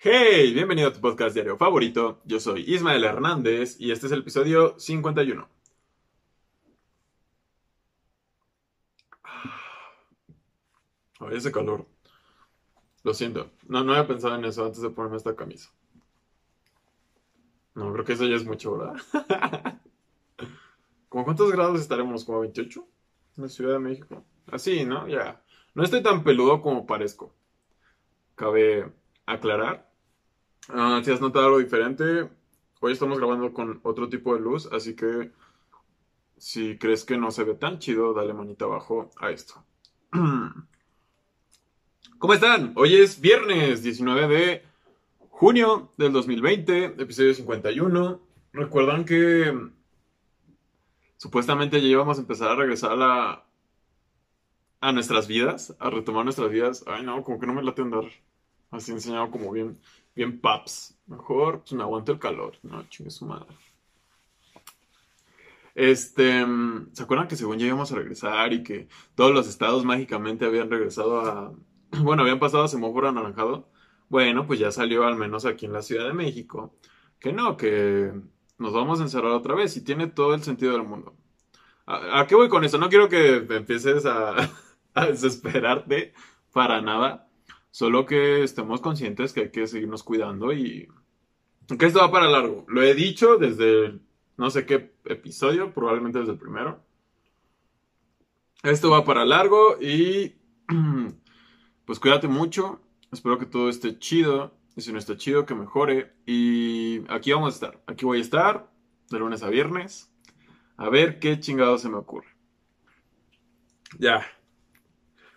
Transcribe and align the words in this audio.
Hey, 0.00 0.54
bienvenido 0.54 0.88
a 0.88 0.92
tu 0.92 1.00
podcast 1.00 1.34
diario 1.34 1.56
favorito. 1.56 2.20
Yo 2.24 2.38
soy 2.38 2.62
Ismael 2.72 3.02
Hernández 3.02 3.80
y 3.80 3.90
este 3.90 4.06
es 4.06 4.12
el 4.12 4.20
episodio 4.20 4.78
51. 4.78 5.48
Ay, 11.18 11.36
ese 11.36 11.50
calor. 11.50 11.84
Lo 13.02 13.12
siento. 13.12 13.50
No, 13.66 13.82
no 13.82 13.92
había 13.92 14.06
pensado 14.06 14.36
en 14.36 14.44
eso 14.44 14.64
antes 14.64 14.82
de 14.82 14.90
ponerme 14.90 15.16
esta 15.16 15.34
camisa. 15.34 15.72
No, 17.74 17.92
creo 17.92 18.04
que 18.04 18.12
eso 18.12 18.24
ya 18.24 18.36
es 18.36 18.44
mucho, 18.44 18.78
¿verdad? 18.78 19.02
¿Cómo 21.08 21.24
cuántos 21.24 21.50
grados 21.50 21.80
estaremos? 21.80 22.24
¿Como 22.24 22.38
28? 22.38 22.86
En 23.36 23.42
la 23.42 23.48
Ciudad 23.48 23.72
de 23.72 23.78
México. 23.80 24.24
Así, 24.46 24.84
¿no? 24.84 25.08
Ya. 25.08 25.42
No 25.74 25.82
estoy 25.82 26.04
tan 26.04 26.22
peludo 26.22 26.62
como 26.62 26.86
parezco. 26.86 27.34
Cabe 28.36 28.92
aclarar. 29.26 29.87
Ah, 30.68 31.00
si 31.02 31.10
has 31.10 31.20
notado 31.20 31.46
algo 31.46 31.58
diferente, 31.58 32.28
hoy 32.80 32.92
estamos 32.92 33.18
grabando 33.18 33.54
con 33.54 33.80
otro 33.84 34.10
tipo 34.10 34.34
de 34.34 34.40
luz, 34.40 34.68
así 34.70 34.94
que 34.94 35.32
si 36.36 36.76
crees 36.76 37.04
que 37.04 37.16
no 37.16 37.30
se 37.30 37.44
ve 37.44 37.54
tan 37.54 37.78
chido, 37.78 38.12
dale 38.12 38.34
manita 38.34 38.66
abajo 38.66 39.10
a 39.18 39.30
esto. 39.30 39.64
¿Cómo 42.18 42.34
están? 42.34 42.74
Hoy 42.76 42.96
es 42.96 43.18
viernes 43.18 43.82
19 43.82 44.28
de 44.28 44.62
junio 45.30 45.90
del 45.96 46.12
2020, 46.12 46.84
episodio 46.98 47.32
51. 47.32 48.20
Recuerdan 48.52 49.06
que 49.06 49.70
supuestamente 51.16 51.80
ya 51.80 51.88
íbamos 51.88 52.18
a 52.18 52.20
empezar 52.20 52.50
a 52.50 52.56
regresar 52.56 52.98
a 53.00 53.48
a 54.80 54.92
nuestras 54.92 55.26
vidas, 55.26 55.74
a 55.80 55.90
retomar 55.90 56.24
nuestras 56.24 56.50
vidas. 56.50 56.84
Ay, 56.86 57.04
no, 57.04 57.22
como 57.24 57.40
que 57.40 57.46
no 57.46 57.54
me 57.54 57.62
late 57.62 57.82
andar 57.82 58.04
así 58.70 58.92
enseñado 58.92 59.30
como 59.30 59.50
bien, 59.50 59.78
bien 60.18 60.40
paps. 60.40 60.98
Mejor, 61.06 61.60
pues 61.60 61.72
me 61.72 61.82
aguanto 61.84 62.10
el 62.10 62.18
calor. 62.18 62.56
No, 62.64 62.82
chingue 62.88 63.10
su 63.10 63.24
madre. 63.24 63.46
Este, 65.76 66.44
¿se 66.92 67.02
acuerdan 67.04 67.28
que 67.28 67.36
según 67.36 67.58
ya 67.58 67.66
íbamos 67.66 67.92
a 67.92 67.94
regresar 67.94 68.52
y 68.52 68.64
que 68.64 68.88
todos 69.14 69.32
los 69.32 69.48
estados 69.48 69.84
mágicamente 69.84 70.44
habían 70.44 70.70
regresado 70.70 71.20
a, 71.20 71.52
bueno, 72.02 72.22
habían 72.22 72.40
pasado 72.40 72.64
a 72.64 72.68
semáforo 72.68 73.08
anaranjado? 73.08 73.70
Bueno, 74.08 74.44
pues 74.44 74.58
ya 74.58 74.72
salió 74.72 75.04
al 75.04 75.14
menos 75.14 75.44
aquí 75.44 75.66
en 75.66 75.72
la 75.72 75.82
Ciudad 75.82 76.08
de 76.08 76.14
México. 76.14 76.74
Que 77.20 77.32
no, 77.32 77.56
que 77.56 78.12
nos 78.58 78.72
vamos 78.72 78.98
a 78.98 79.04
encerrar 79.04 79.30
otra 79.32 79.54
vez 79.54 79.76
y 79.76 79.84
tiene 79.84 80.08
todo 80.08 80.34
el 80.34 80.42
sentido 80.42 80.72
del 80.72 80.82
mundo. 80.82 81.14
¿A, 81.86 82.26
qué 82.26 82.34
voy 82.34 82.48
con 82.48 82.64
eso? 82.64 82.76
No 82.78 82.88
quiero 82.88 83.08
que 83.08 83.36
empieces 83.36 84.04
a, 84.04 84.34
a 84.94 85.06
desesperarte 85.06 86.12
para 86.52 86.80
nada. 86.80 87.27
Solo 87.78 88.06
que 88.06 88.42
estemos 88.42 88.80
conscientes 88.80 89.32
que 89.32 89.42
hay 89.42 89.50
que 89.52 89.68
seguirnos 89.68 90.02
cuidando 90.02 90.52
y 90.52 90.88
que 91.78 91.86
esto 91.86 92.00
va 92.00 92.10
para 92.10 92.26
largo. 92.26 92.64
Lo 92.66 92.82
he 92.82 92.92
dicho 92.92 93.36
desde 93.36 94.00
no 94.36 94.50
sé 94.50 94.66
qué 94.66 94.96
episodio, 95.04 95.72
probablemente 95.72 96.18
desde 96.18 96.32
el 96.32 96.40
primero. 96.40 96.82
Esto 98.64 98.90
va 98.90 99.04
para 99.04 99.24
largo 99.24 99.80
y 99.80 100.34
pues 101.84 102.00
cuídate 102.00 102.26
mucho. 102.26 102.80
Espero 103.12 103.38
que 103.38 103.46
todo 103.46 103.68
esté 103.68 103.96
chido. 103.96 104.58
Y 104.74 104.80
si 104.80 104.92
no 104.92 104.98
está 104.98 105.16
chido, 105.16 105.46
que 105.46 105.54
mejore. 105.54 106.16
Y 106.26 107.08
aquí 107.08 107.30
vamos 107.30 107.54
a 107.54 107.54
estar. 107.54 107.84
Aquí 107.86 108.04
voy 108.04 108.18
a 108.18 108.22
estar 108.22 108.72
de 109.08 109.20
lunes 109.20 109.44
a 109.44 109.50
viernes. 109.50 110.12
A 110.78 110.88
ver 110.88 111.20
qué 111.20 111.38
chingado 111.38 111.78
se 111.78 111.88
me 111.88 111.98
ocurre. 111.98 112.26
Ya. 114.00 114.26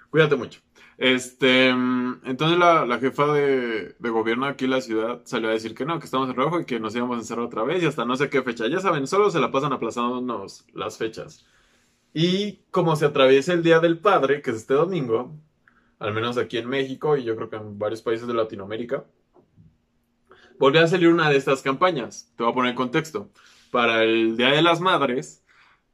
Cuídate 0.09 0.36
mucho. 0.36 0.59
Este, 1.01 1.69
entonces 1.69 2.59
la, 2.59 2.85
la 2.85 3.00
jefa 3.00 3.34
de, 3.34 3.95
de, 3.97 4.09
gobierno 4.12 4.45
aquí 4.45 4.66
en 4.66 4.72
la 4.72 4.81
ciudad 4.81 5.22
salió 5.25 5.50
a 5.50 5.51
decir 5.51 5.73
que 5.73 5.84
no, 5.84 5.97
que 5.97 6.06
estamos 6.06 6.29
en 6.29 6.35
rojo 6.35 6.59
y 6.59 6.66
que 6.66 6.79
nos 6.79 6.95
íbamos 6.95 7.17
a 7.17 7.22
encerrar 7.22 7.45
otra 7.45 7.63
vez 7.63 7.81
y 7.81 7.88
hasta 7.88 8.06
no 8.06 8.16
sé 8.16 8.29
qué 8.29 8.44
fecha. 8.44 8.67
Ya 8.67 8.79
saben, 8.81 9.07
solo 9.07 9.31
se 9.31 9.39
la 9.39 9.51
pasan 9.51 9.73
aplazándonos 9.73 10.63
las 10.75 11.00
fechas. 11.00 11.44
Y 12.13 12.57
como 12.69 12.95
se 12.95 13.06
atraviesa 13.06 13.53
el 13.53 13.63
Día 13.63 13.79
del 13.79 13.97
Padre, 13.97 14.44
que 14.44 14.51
es 14.51 14.57
este 14.57 14.75
domingo, 14.75 15.35
al 15.97 16.13
menos 16.13 16.38
aquí 16.38 16.59
en 16.59 16.69
México 16.69 17.18
y 17.18 17.23
yo 17.23 17.35
creo 17.35 17.50
que 17.50 17.56
en 17.56 17.79
varios 17.79 18.03
países 18.03 18.28
de 18.28 18.35
Latinoamérica, 18.35 19.03
volvió 20.59 20.83
a 20.83 20.88
salir 20.88 21.07
una 21.09 21.31
de 21.31 21.38
estas 21.38 21.63
campañas. 21.63 22.31
Te 22.35 22.44
voy 22.44 22.51
a 22.51 22.56
poner 22.56 22.72
en 22.72 22.78
contexto. 22.78 23.31
Para 23.72 24.03
el 24.03 24.38
Día 24.38 24.50
de 24.50 24.62
las 24.62 24.79
Madres, 24.79 25.41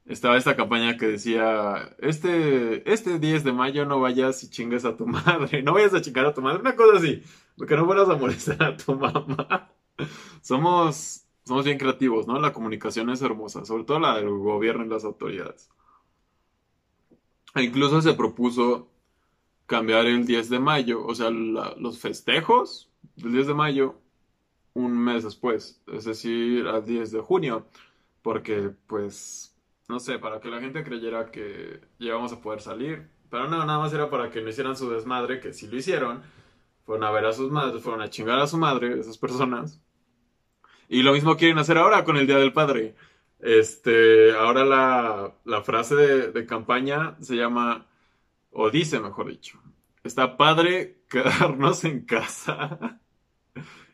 estaba 0.08 0.36
esta 0.36 0.56
campaña 0.56 0.96
que 0.96 1.06
decía, 1.06 1.94
este, 1.98 2.90
este 2.90 3.18
10 3.18 3.44
de 3.44 3.52
mayo 3.52 3.84
no 3.84 4.00
vayas 4.00 4.42
y 4.42 4.50
chingues 4.50 4.84
a 4.84 4.96
tu 4.96 5.06
madre, 5.06 5.62
no 5.62 5.74
vayas 5.74 5.94
a 5.94 6.00
chingar 6.00 6.26
a 6.26 6.34
tu 6.34 6.42
madre, 6.42 6.60
una 6.60 6.76
cosa 6.76 6.98
así, 6.98 7.22
porque 7.56 7.76
no 7.76 7.86
fueras 7.86 8.08
a 8.08 8.16
molestar 8.16 8.62
a 8.62 8.76
tu 8.76 8.94
mamá. 8.96 9.70
Somos, 10.42 11.26
somos 11.44 11.64
bien 11.64 11.78
creativos, 11.78 12.26
¿no? 12.26 12.38
La 12.40 12.52
comunicación 12.52 13.10
es 13.10 13.22
hermosa, 13.22 13.64
sobre 13.64 13.84
todo 13.84 13.98
la 14.00 14.16
del 14.16 14.30
gobierno 14.30 14.84
y 14.84 14.88
las 14.88 15.04
autoridades. 15.04 15.68
E 17.54 17.62
incluso 17.62 18.00
se 18.00 18.14
propuso 18.14 18.88
cambiar 19.66 20.06
el 20.06 20.24
10 20.24 20.48
de 20.48 20.58
mayo, 20.60 21.04
o 21.04 21.14
sea, 21.14 21.30
los 21.30 21.98
festejos 21.98 22.90
del 23.16 23.32
10 23.32 23.48
de 23.48 23.54
mayo 23.54 23.96
un 24.74 24.96
mes 24.96 25.24
después, 25.24 25.82
es 25.92 26.04
decir, 26.04 26.66
al 26.68 26.84
10 26.84 27.10
de 27.10 27.20
junio, 27.20 27.66
porque 28.22 28.70
pues 28.86 29.57
no 29.88 29.98
sé, 30.00 30.18
para 30.18 30.40
que 30.40 30.48
la 30.50 30.60
gente 30.60 30.84
creyera 30.84 31.30
que 31.30 31.80
íbamos 31.98 32.32
a 32.32 32.40
poder 32.40 32.60
salir. 32.60 33.08
Pero 33.30 33.48
no, 33.48 33.64
nada 33.64 33.78
más 33.78 33.92
era 33.92 34.10
para 34.10 34.30
que 34.30 34.40
no 34.42 34.50
hicieran 34.50 34.76
su 34.76 34.90
desmadre, 34.90 35.40
que 35.40 35.52
si 35.52 35.66
lo 35.66 35.76
hicieron, 35.76 36.22
fueron 36.84 37.04
a 37.04 37.10
ver 37.10 37.26
a 37.26 37.32
sus 37.32 37.50
madres, 37.50 37.82
fueron 37.82 38.02
a 38.02 38.10
chingar 38.10 38.38
a 38.38 38.46
su 38.46 38.58
madre, 38.58 38.98
esas 39.00 39.18
personas. 39.18 39.82
Y 40.88 41.02
lo 41.02 41.12
mismo 41.12 41.36
quieren 41.36 41.58
hacer 41.58 41.78
ahora 41.78 42.04
con 42.04 42.16
el 42.16 42.26
Día 42.26 42.38
del 42.38 42.52
Padre. 42.52 42.94
Este, 43.40 44.32
ahora 44.32 44.64
la, 44.64 45.34
la 45.44 45.62
frase 45.62 45.94
de, 45.94 46.32
de 46.32 46.46
campaña 46.46 47.16
se 47.20 47.36
llama, 47.36 47.86
o 48.50 48.70
dice 48.70 48.98
mejor 49.00 49.28
dicho, 49.28 49.60
está 50.02 50.36
padre 50.36 51.02
quedarnos 51.08 51.84
en 51.84 52.04
casa. 52.04 53.00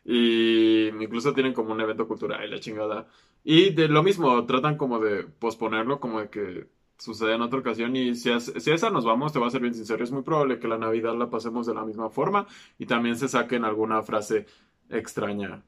Y 0.05 0.87
incluso 0.89 1.33
tienen 1.33 1.53
como 1.53 1.73
un 1.73 1.81
evento 1.81 2.07
cultural 2.07 2.45
y 2.45 2.51
la 2.51 2.59
chingada. 2.59 3.07
Y 3.43 3.71
de 3.71 3.87
lo 3.87 4.03
mismo, 4.03 4.45
tratan 4.45 4.77
como 4.77 4.99
de 4.99 5.23
posponerlo, 5.23 5.99
como 5.99 6.19
de 6.21 6.29
que 6.29 6.67
suceda 6.97 7.35
en 7.35 7.41
otra 7.41 7.59
ocasión. 7.59 7.95
Y 7.95 8.15
si, 8.15 8.31
es, 8.31 8.53
si 8.57 8.71
esa 8.71 8.91
nos 8.91 9.03
vamos, 9.03 9.33
te 9.33 9.39
voy 9.39 9.47
a 9.47 9.51
ser 9.51 9.61
bien 9.61 9.73
sincero, 9.73 10.03
es 10.03 10.11
muy 10.11 10.21
probable 10.21 10.59
que 10.59 10.67
la 10.67 10.77
Navidad 10.77 11.15
la 11.15 11.29
pasemos 11.29 11.65
de 11.65 11.73
la 11.73 11.83
misma 11.83 12.09
forma 12.09 12.47
y 12.77 12.85
también 12.85 13.17
se 13.17 13.27
saquen 13.27 13.65
alguna 13.65 14.03
frase 14.03 14.45
extraña. 14.89 15.63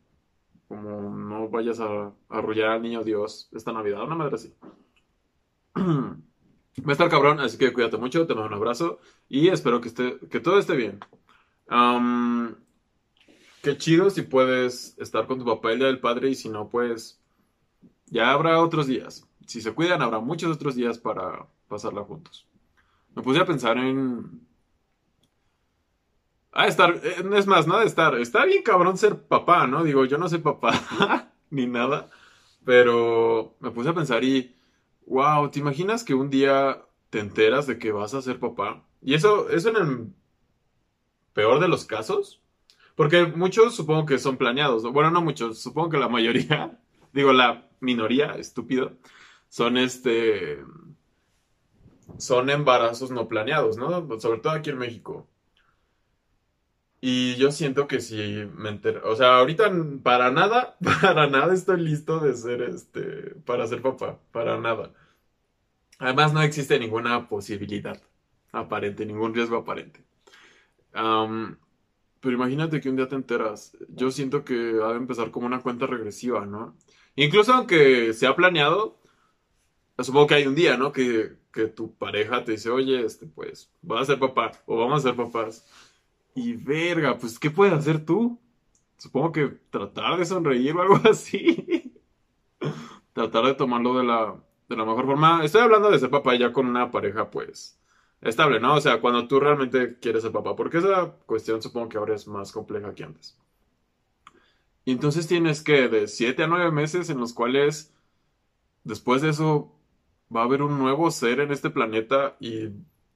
Como 0.67 1.09
no 1.15 1.49
vayas 1.49 1.79
a, 1.79 2.13
arrullar 2.29 2.69
al 2.69 2.81
niño 2.81 3.03
Dios 3.03 3.49
esta 3.53 3.71
Navidad, 3.73 4.03
una 4.03 4.15
madre 4.15 4.35
así. 4.35 4.53
Va 5.75 6.89
a 6.89 6.91
estar 6.91 7.09
cabrón, 7.09 7.39
así 7.39 7.57
que 7.57 7.73
cuídate 7.73 7.97
mucho, 7.97 8.27
te 8.27 8.35
mando 8.35 8.49
un 8.49 8.53
abrazo 8.53 8.99
y 9.27 9.47
espero 9.47 9.81
que, 9.81 9.87
esté, 9.87 10.19
que 10.29 10.39
todo 10.39 10.59
esté 10.59 10.75
bien. 10.75 10.99
Um, 11.71 12.53
qué 13.67 13.77
chido 13.77 14.09
si 14.09 14.21
puedes 14.21 14.97
estar 14.97 15.27
con 15.27 15.39
tu 15.39 15.45
papá 15.45 15.73
el 15.73 15.79
día 15.79 15.87
del 15.87 15.99
padre 15.99 16.29
y 16.29 16.35
si 16.35 16.47
no, 16.47 16.69
pues 16.69 17.19
ya 18.05 18.31
habrá 18.31 18.61
otros 18.61 18.87
días. 18.87 19.27
Si 19.45 19.59
se 19.59 19.73
cuidan, 19.73 20.01
habrá 20.01 20.19
muchos 20.19 20.55
otros 20.55 20.75
días 20.75 20.97
para 20.97 21.47
pasarla 21.67 22.03
juntos. 22.03 22.47
Me 23.13 23.21
puse 23.21 23.41
a 23.41 23.45
pensar 23.45 23.77
en. 23.77 24.47
Ah, 26.53 26.67
estar. 26.67 26.95
Es 27.03 27.45
más, 27.45 27.67
no 27.67 27.79
de 27.79 27.85
estar. 27.85 28.15
Está 28.15 28.45
bien 28.45 28.63
cabrón 28.63 28.97
ser 28.97 29.21
papá, 29.27 29.67
¿no? 29.67 29.83
Digo, 29.83 30.05
yo 30.05 30.17
no 30.17 30.29
soy 30.29 30.39
papá 30.39 31.33
ni 31.49 31.67
nada. 31.67 32.09
Pero 32.63 33.57
me 33.59 33.71
puse 33.71 33.89
a 33.89 33.93
pensar 33.93 34.23
y. 34.23 34.55
Wow, 35.07 35.51
¿te 35.51 35.59
imaginas 35.59 36.05
que 36.05 36.13
un 36.13 36.29
día 36.29 36.85
te 37.09 37.19
enteras 37.19 37.67
de 37.67 37.77
que 37.79 37.91
vas 37.91 38.13
a 38.13 38.21
ser 38.21 38.39
papá? 38.39 38.85
Y 39.01 39.13
eso, 39.13 39.49
eso 39.49 39.69
en 39.69 39.75
el 39.75 40.13
peor 41.33 41.59
de 41.59 41.67
los 41.67 41.83
casos. 41.83 42.41
Porque 42.97 43.27
muchos 43.27 43.75
supongo 43.75 44.07
que 44.07 44.17
son 44.17 44.37
planeados. 44.37 44.81
Bueno, 44.91 45.11
no 45.11 45.21
muchos, 45.21 45.59
supongo 45.59 45.89
que 45.89 45.97
la 45.99 46.09
mayoría. 46.09 46.79
Digo, 47.13 47.31
la 47.31 47.69
minoría, 47.79 48.31
estúpido, 48.33 48.97
son 49.49 49.77
este. 49.77 50.63
Son 52.17 52.49
embarazos 52.49 53.11
no 53.11 53.27
planeados, 53.27 53.77
¿no? 53.77 54.19
Sobre 54.19 54.39
todo 54.39 54.53
aquí 54.53 54.71
en 54.71 54.79
México. 54.79 55.27
Y 56.99 57.35
yo 57.35 57.51
siento 57.51 57.87
que 57.87 58.01
si 58.01 58.17
me 58.55 58.69
entero. 58.69 59.01
O 59.05 59.15
sea, 59.15 59.37
ahorita 59.37 59.71
para 60.01 60.31
nada, 60.31 60.75
para 61.01 61.27
nada 61.27 61.53
estoy 61.53 61.79
listo 61.81 62.19
de 62.19 62.35
ser 62.35 62.63
este. 62.63 63.35
Para 63.45 63.67
ser 63.67 63.83
papá. 63.83 64.19
Para 64.31 64.59
nada. 64.59 64.91
Además, 65.99 66.33
no 66.33 66.41
existe 66.41 66.79
ninguna 66.79 67.27
posibilidad 67.27 68.01
aparente, 68.51 69.05
ningún 69.05 69.35
riesgo 69.35 69.57
aparente. 69.57 70.03
Pero 72.19 72.35
imagínate 72.35 72.81
que 72.81 72.89
un 72.89 72.95
día 72.95 73.07
te 73.07 73.15
enteras. 73.15 73.77
Yo 73.89 74.11
siento 74.11 74.43
que 74.45 74.79
ha 74.83 74.89
de 74.89 74.97
empezar 74.97 75.31
como 75.31 75.47
una 75.47 75.61
cuenta 75.61 75.87
regresiva, 75.87 76.45
¿no? 76.45 76.75
Incluso 77.15 77.53
aunque 77.53 78.13
sea 78.13 78.35
planeado, 78.35 78.99
supongo 79.99 80.27
que 80.27 80.35
hay 80.35 80.47
un 80.47 80.55
día, 80.55 80.77
¿no? 80.77 80.91
Que, 80.91 81.37
que 81.51 81.67
tu 81.67 81.93
pareja 81.95 82.43
te 82.43 82.53
dice, 82.53 82.69
oye, 82.69 83.03
este, 83.05 83.27
pues, 83.27 83.71
vas 83.81 84.03
a 84.03 84.05
ser 84.05 84.19
papá 84.19 84.51
o 84.65 84.77
vamos 84.77 84.99
a 85.05 85.09
ser 85.09 85.15
papás. 85.15 85.65
Y 86.35 86.53
verga, 86.53 87.17
pues, 87.17 87.39
¿qué 87.39 87.49
puedes 87.51 87.73
hacer 87.73 88.05
tú? 88.05 88.39
supongo 88.97 89.31
que 89.31 89.47
tratar 89.69 90.17
de 90.17 90.25
sonreír 90.25 90.75
o 90.75 90.81
algo 90.81 90.99
así. 91.09 91.93
tratar 93.13 93.45
de 93.45 93.53
tomarlo 93.55 93.97
de 93.97 94.03
la, 94.03 94.35
de 94.69 94.75
la 94.75 94.85
mejor 94.85 95.05
forma. 95.05 95.43
Estoy 95.43 95.61
hablando 95.61 95.89
de 95.89 95.99
ser 95.99 96.09
papá 96.09 96.35
ya 96.35 96.51
con 96.53 96.67
una 96.67 96.91
pareja, 96.91 97.29
pues, 97.29 97.76
estable, 98.21 98.59
¿no? 98.59 98.75
O 98.75 98.81
sea, 98.81 99.01
cuando 99.01 99.27
tú 99.27 99.39
realmente 99.39 99.97
quieres 99.99 100.23
ser 100.23 100.31
papá, 100.31 100.55
porque 100.55 100.79
esa 100.79 101.13
cuestión 101.25 101.61
supongo 101.61 101.89
que 101.89 101.97
ahora 101.97 102.15
es 102.15 102.27
más 102.27 102.51
compleja 102.51 102.93
que 102.93 103.03
antes. 103.03 103.37
Y 104.85 104.91
entonces 104.91 105.27
tienes 105.27 105.61
que 105.61 105.89
de 105.89 106.07
7 106.07 106.43
a 106.43 106.47
9 106.47 106.71
meses 106.71 107.09
en 107.09 107.19
los 107.19 107.33
cuales 107.33 107.93
después 108.83 109.21
de 109.21 109.29
eso 109.29 109.73
va 110.33 110.41
a 110.41 110.45
haber 110.45 110.61
un 110.61 110.77
nuevo 110.77 111.11
ser 111.11 111.39
en 111.41 111.51
este 111.51 111.69
planeta 111.69 112.37
y 112.39 112.69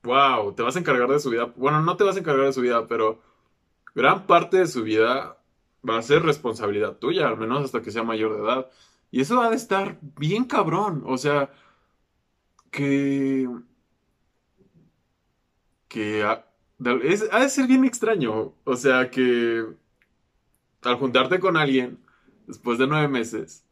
wow, 0.03 0.53
te 0.53 0.63
vas 0.63 0.75
a 0.75 0.79
encargar 0.79 1.09
de 1.09 1.19
su 1.19 1.29
vida. 1.29 1.45
Bueno, 1.55 1.81
no 1.81 1.97
te 1.97 2.03
vas 2.03 2.15
a 2.15 2.19
encargar 2.19 2.45
de 2.45 2.53
su 2.53 2.61
vida, 2.61 2.87
pero 2.87 3.21
gran 3.95 4.27
parte 4.27 4.57
de 4.57 4.67
su 4.67 4.83
vida 4.83 5.37
va 5.87 5.97
a 5.97 6.01
ser 6.01 6.23
responsabilidad 6.23 6.97
tuya, 6.97 7.27
al 7.27 7.37
menos 7.37 7.65
hasta 7.65 7.81
que 7.81 7.91
sea 7.91 8.03
mayor 8.03 8.35
de 8.35 8.43
edad. 8.43 8.69
Y 9.11 9.21
eso 9.21 9.37
va 9.37 9.49
de 9.49 9.55
estar 9.55 9.99
bien 10.01 10.45
cabrón. 10.45 11.03
O 11.05 11.17
sea, 11.17 11.51
que. 12.71 13.47
Que. 15.91 16.23
Ha, 16.23 16.45
ha 17.31 17.39
de 17.39 17.49
ser 17.49 17.67
bien 17.67 17.85
extraño. 17.85 18.53
O 18.63 18.75
sea, 18.75 19.11
que. 19.11 19.65
al 20.83 20.95
juntarte 20.95 21.39
con 21.39 21.57
alguien, 21.57 21.99
después 22.47 22.79
de 22.79 22.87
nueve 22.87 23.07
meses, 23.07 23.65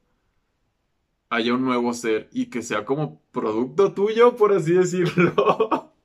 haya 1.30 1.54
un 1.54 1.64
nuevo 1.64 1.94
ser 1.94 2.30
y 2.32 2.48
que 2.48 2.62
sea 2.62 2.86
como 2.86 3.22
producto 3.32 3.94
tuyo, 3.94 4.36
por 4.36 4.54
así 4.54 4.74
decirlo. 4.74 5.86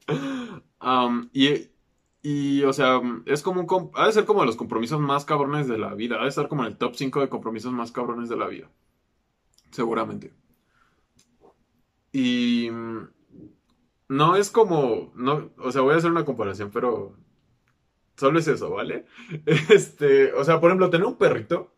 Um, 0.87 1.31
y, 1.33 1.71
y, 2.21 2.63
o 2.65 2.73
sea, 2.75 3.01
es 3.25 3.43
como 3.43 3.63
un. 3.63 3.91
Ha 3.95 4.07
de 4.07 4.13
ser 4.13 4.27
como 4.27 4.41
de 4.41 4.47
los 4.47 4.57
compromisos 4.57 5.01
más 5.01 5.25
cabrones 5.25 5.67
de 5.67 5.79
la 5.79 5.95
vida. 5.95 6.17
Ha 6.21 6.25
de 6.25 6.29
estar 6.29 6.47
como 6.47 6.63
en 6.63 6.73
el 6.73 6.77
top 6.77 6.95
5 6.95 7.21
de 7.21 7.31
compromisos 7.31 7.73
más 7.73 7.91
cabrones 7.91 8.29
de 8.29 8.37
la 8.37 8.49
vida. 8.49 8.69
Seguramente. 9.71 10.31
Y. 12.13 12.69
No 14.09 14.37
es 14.37 14.51
como. 14.51 15.13
No, 15.15 15.51
o 15.59 15.73
sea, 15.73 15.83
voy 15.83 15.95
a 15.95 15.99
hacer 15.99 16.11
una 16.11 16.25
comparación, 16.25 16.71
pero. 16.73 17.17
Solo 18.17 18.39
es 18.39 18.47
eso, 18.47 18.71
¿vale? 18.71 19.07
Este. 19.71 20.33
O 20.33 20.45
sea, 20.45 20.61
por 20.61 20.71
ejemplo, 20.71 20.91
tener 20.91 21.07
un 21.07 21.17
perrito. 21.17 21.75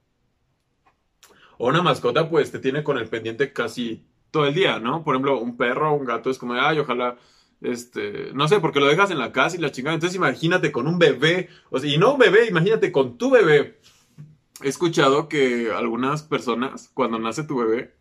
O 1.59 1.69
una 1.69 1.83
mascota, 1.83 2.29
pues 2.29 2.53
te 2.53 2.59
tiene 2.59 2.85
con 2.85 2.99
el 2.99 3.09
pendiente 3.09 3.53
casi 3.53 4.07
todo 4.31 4.47
el 4.47 4.55
día, 4.55 4.79
¿no? 4.79 5.03
Por 5.05 5.15
ejemplo, 5.15 5.41
un 5.41 5.57
perro 5.57 5.93
o 5.93 5.97
un 5.97 6.05
gato 6.05 6.29
es 6.29 6.39
como, 6.39 6.53
ay, 6.53 6.79
ojalá 6.79 7.17
este, 7.61 8.33
no 8.35 8.49
sé, 8.49 8.61
porque 8.61 8.81
lo 8.81 8.87
dejas 8.87 9.11
en 9.11 9.19
la 9.19 9.33
casa 9.33 9.57
y 9.57 9.61
la 9.61 9.73
chingada. 9.73 9.95
Entonces 9.95 10.17
imagínate 10.17 10.73
con 10.73 10.87
un 10.87 10.99
bebé, 10.99 11.49
o 11.71 11.79
sea, 11.79 11.91
y 11.91 11.99
no 11.99 12.13
un 12.13 12.19
bebé, 12.19 12.47
imagínate 12.49 12.93
con 12.93 13.19
tu 13.19 13.31
bebé. 13.31 13.81
He 14.63 14.69
escuchado 14.69 15.29
que 15.29 15.71
algunas 15.73 16.23
personas, 16.23 16.91
cuando 16.95 17.19
nace 17.19 17.45
tu 17.45 17.59
bebé, 17.59 17.95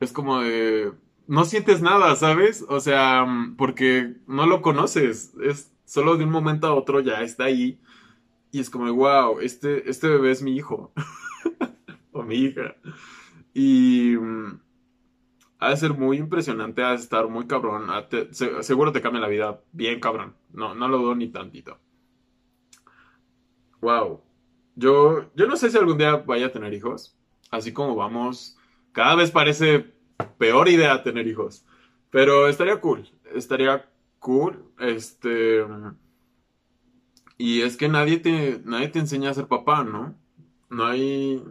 es 0.00 0.12
como 0.12 0.40
de, 0.40 0.92
no 1.26 1.44
sientes 1.44 1.82
nada, 1.82 2.14
¿sabes? 2.16 2.64
O 2.68 2.80
sea, 2.80 3.26
porque 3.56 4.16
no 4.26 4.46
lo 4.46 4.62
conoces, 4.62 5.34
es 5.42 5.72
solo 5.84 6.16
de 6.16 6.24
un 6.24 6.30
momento 6.30 6.66
a 6.66 6.74
otro 6.74 7.00
ya 7.00 7.22
está 7.22 7.44
ahí. 7.44 7.80
Y 8.52 8.60
es 8.60 8.70
como, 8.70 8.92
wow, 8.92 9.40
este, 9.40 9.88
este 9.90 10.08
bebé 10.08 10.30
es 10.30 10.42
mi 10.42 10.56
hijo. 10.56 10.92
o 12.12 12.22
mi 12.22 12.36
hija. 12.36 12.76
Y 13.52 14.14
ha 15.58 15.70
de 15.70 15.76
ser 15.76 15.94
muy 15.94 16.18
impresionante, 16.18 16.82
ha 16.82 16.90
de 16.90 16.96
estar 16.96 17.28
muy 17.28 17.46
cabrón. 17.46 17.88
seguro 18.60 18.92
te 18.92 19.02
cambia 19.02 19.20
la 19.20 19.28
vida 19.28 19.60
bien 19.72 20.00
cabrón. 20.00 20.34
No, 20.52 20.74
no 20.74 20.88
lo 20.88 20.98
dudo 20.98 21.14
ni 21.14 21.28
tantito. 21.28 21.78
Wow. 23.80 24.22
Yo, 24.74 25.30
yo 25.34 25.46
no 25.46 25.56
sé 25.56 25.70
si 25.70 25.78
algún 25.78 25.98
día 25.98 26.16
vaya 26.16 26.46
a 26.46 26.52
tener 26.52 26.72
hijos. 26.74 27.16
Así 27.50 27.72
como 27.72 27.94
vamos, 27.94 28.58
cada 28.92 29.14
vez 29.14 29.30
parece 29.30 29.95
peor 30.38 30.68
idea 30.68 31.02
tener 31.02 31.26
hijos. 31.26 31.64
Pero 32.10 32.48
estaría 32.48 32.80
cool. 32.80 33.08
Estaría 33.34 33.88
cool. 34.18 34.64
Este. 34.78 35.64
Y 37.38 37.62
es 37.62 37.76
que 37.76 37.88
nadie 37.88 38.18
te, 38.18 38.60
nadie 38.64 38.88
te 38.88 38.98
enseña 38.98 39.30
a 39.30 39.34
ser 39.34 39.46
papá, 39.46 39.84
¿no? 39.84 40.14
No 40.70 40.86
hay. 40.86 41.42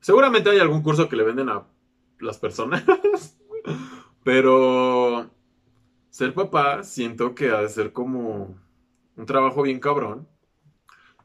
Seguramente 0.00 0.50
hay 0.50 0.58
algún 0.58 0.82
curso 0.82 1.08
que 1.08 1.16
le 1.16 1.24
venden 1.24 1.48
a 1.48 1.66
las 2.20 2.38
personas. 2.38 2.84
Pero 4.24 5.30
ser 6.10 6.34
papá 6.34 6.82
siento 6.82 7.34
que 7.34 7.50
ha 7.50 7.60
de 7.62 7.68
ser 7.68 7.92
como 7.92 8.58
un 9.16 9.26
trabajo 9.26 9.62
bien 9.62 9.80
cabrón. 9.80 10.28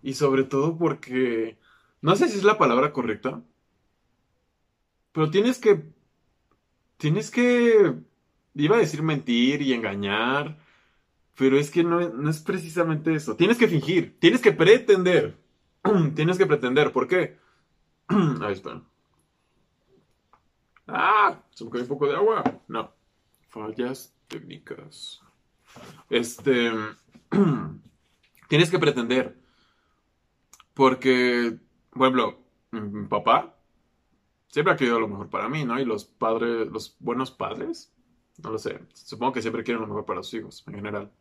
Y 0.02 0.16
sobre 0.16 0.44
todo 0.44 0.78
porque, 0.78 1.58
no 2.02 2.16
sé 2.16 2.28
si 2.28 2.38
es 2.38 2.44
la 2.44 2.58
palabra 2.58 2.92
correcta, 2.92 3.42
pero 5.14 5.30
tienes 5.30 5.60
que, 5.60 5.94
tienes 6.98 7.32
que, 7.32 7.94
iba 8.56 8.76
a 8.76 8.80
decir 8.80 9.04
mentir 9.04 9.62
y 9.62 9.74
engañar, 9.74 10.58
pero 11.36 11.58
es 11.58 11.72
que 11.72 11.84
no, 11.84 12.00
no 12.10 12.30
es 12.30 12.42
precisamente 12.42 13.14
eso. 13.14 13.36
Tienes 13.36 13.58
que 13.58 13.68
fingir, 13.68 14.18
tienes 14.20 14.42
que 14.42 14.52
pretender, 14.52 15.38
tienes 16.16 16.38
que 16.38 16.46
pretender. 16.46 16.92
¿Por 16.92 17.08
qué? 17.08 17.38
Ahí 18.08 18.54
está. 18.54 18.82
¡Ah! 20.88 21.42
Se 21.52 21.64
me 21.64 21.72
cayó 21.72 21.84
un 21.84 21.90
poco 21.90 22.08
de 22.08 22.16
agua. 22.16 22.44
No. 22.68 22.92
Fallas 23.50 24.16
técnicas. 24.28 25.22
Este. 26.10 26.72
tienes 28.50 28.70
que 28.70 28.80
pretender. 28.80 29.38
Porque, 30.74 31.58
por 31.92 32.02
ejemplo, 32.02 32.40
mi 32.72 33.08
papá 33.08 33.53
siempre 34.54 34.72
ha 34.72 34.78
querido 34.78 35.00
lo 35.00 35.08
mejor 35.08 35.32
para 35.32 35.50
mí, 35.50 35.66
¿no? 35.66 35.80
Y 35.80 35.86
los 35.86 36.06
padres, 36.06 36.68
los 36.72 36.96
buenos 37.00 37.32
padres, 37.32 37.92
no 38.38 38.52
lo 38.52 38.60
sé. 38.60 38.80
Supongo 38.94 39.34
que 39.34 39.42
siempre 39.42 39.64
quieren 39.64 39.82
lo 39.82 39.88
mejor 39.88 40.06
para 40.06 40.22
sus 40.22 40.36
hijos, 40.36 40.64
en 40.68 40.76
general. 40.76 41.12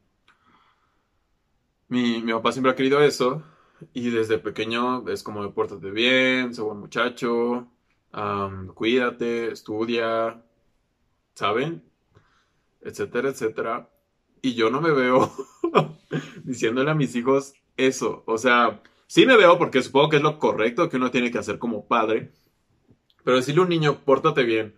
Mi, 1.89 2.21
mi 2.21 2.33
papá 2.35 2.53
siempre 2.53 2.73
ha 2.73 2.77
querido 2.77 3.01
eso. 3.03 3.43
Y 3.95 4.11
desde 4.11 4.39
pequeño 4.39 5.09
es 5.09 5.23
como 5.23 5.51
pórtate 5.55 5.91
bien, 5.91 6.55
sé 6.55 6.61
buen 6.61 6.79
muchacho, 6.79 7.69
cuídate, 8.75 9.51
estudia, 9.51 10.43
¿saben? 11.35 11.83
Etcétera, 12.83 13.31
etcétera. 13.31 13.89
Y 14.43 14.53
yo 14.55 14.69
no 14.69 14.83
me 14.83 14.91
veo 14.91 15.33
diciéndole 16.45 16.91
a 16.91 16.95
mis 16.95 17.17
hijos 17.17 17.55
eso. 17.79 18.25
O 18.27 18.37
sea, 18.37 18.83
sí 19.07 19.25
me 19.25 19.39
veo 19.39 19.57
porque 19.57 19.83
supongo 19.83 20.11
que 20.11 20.17
es 20.17 20.23
lo 20.23 20.39
correcto 20.39 20.91
que 20.91 20.99
uno 20.99 21.11
tiene 21.11 21.31
que 21.31 21.39
hacer 21.39 21.59
como 21.59 21.87
padre. 21.89 22.33
Pero 23.25 23.37
decirle 23.37 23.61
a 23.61 23.65
un 23.65 23.71
niño, 23.71 24.01
pórtate 24.05 24.45
bien. 24.45 24.75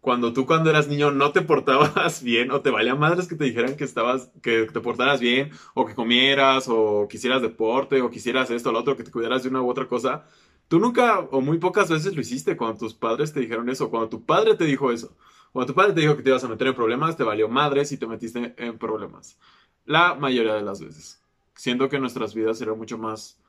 Cuando 0.00 0.32
tú 0.32 0.46
cuando 0.46 0.70
eras 0.70 0.88
niño 0.88 1.10
no 1.10 1.32
te 1.32 1.42
portabas 1.42 2.22
bien 2.24 2.50
o 2.50 2.60
te 2.60 2.70
valía 2.70 2.94
madres 2.94 3.26
que 3.26 3.34
te 3.34 3.44
dijeran 3.44 3.76
que 3.76 3.84
estabas, 3.84 4.30
que 4.42 4.66
te 4.66 4.80
portaras 4.80 5.20
bien 5.20 5.50
o 5.74 5.86
que 5.86 5.94
comieras 5.94 6.66
o 6.68 7.08
quisieras 7.08 7.42
deporte 7.42 8.00
o 8.00 8.10
quisieras 8.10 8.50
esto 8.50 8.70
o 8.70 8.72
lo 8.72 8.78
otro, 8.80 8.96
que 8.96 9.02
te 9.02 9.10
cuidaras 9.10 9.42
de 9.42 9.48
una 9.48 9.62
u 9.62 9.68
otra 9.68 9.88
cosa. 9.88 10.24
Tú 10.68 10.78
nunca 10.78 11.20
o 11.20 11.40
muy 11.40 11.58
pocas 11.58 11.90
veces 11.90 12.14
lo 12.14 12.20
hiciste 12.20 12.56
cuando 12.56 12.78
tus 12.78 12.94
padres 12.94 13.32
te 13.32 13.40
dijeron 13.40 13.68
eso, 13.68 13.90
cuando 13.90 14.08
tu 14.08 14.24
padre 14.24 14.54
te 14.54 14.64
dijo 14.64 14.92
eso. 14.92 15.16
Cuando 15.52 15.72
tu 15.72 15.74
padre 15.74 15.94
te 15.94 16.00
dijo 16.00 16.16
que 16.16 16.22
te 16.22 16.30
ibas 16.30 16.44
a 16.44 16.48
meter 16.48 16.68
en 16.68 16.74
problemas, 16.74 17.16
te 17.16 17.24
valió 17.24 17.48
madres 17.48 17.90
y 17.92 17.96
te 17.96 18.06
metiste 18.06 18.54
en 18.56 18.78
problemas. 18.78 19.38
La 19.86 20.14
mayoría 20.14 20.54
de 20.54 20.62
las 20.62 20.80
veces. 20.80 21.22
Siento 21.54 21.88
que 21.88 21.98
nuestras 21.98 22.34
vidas 22.34 22.58
serían 22.58 22.78
mucho 22.78 22.98
más 22.98 23.40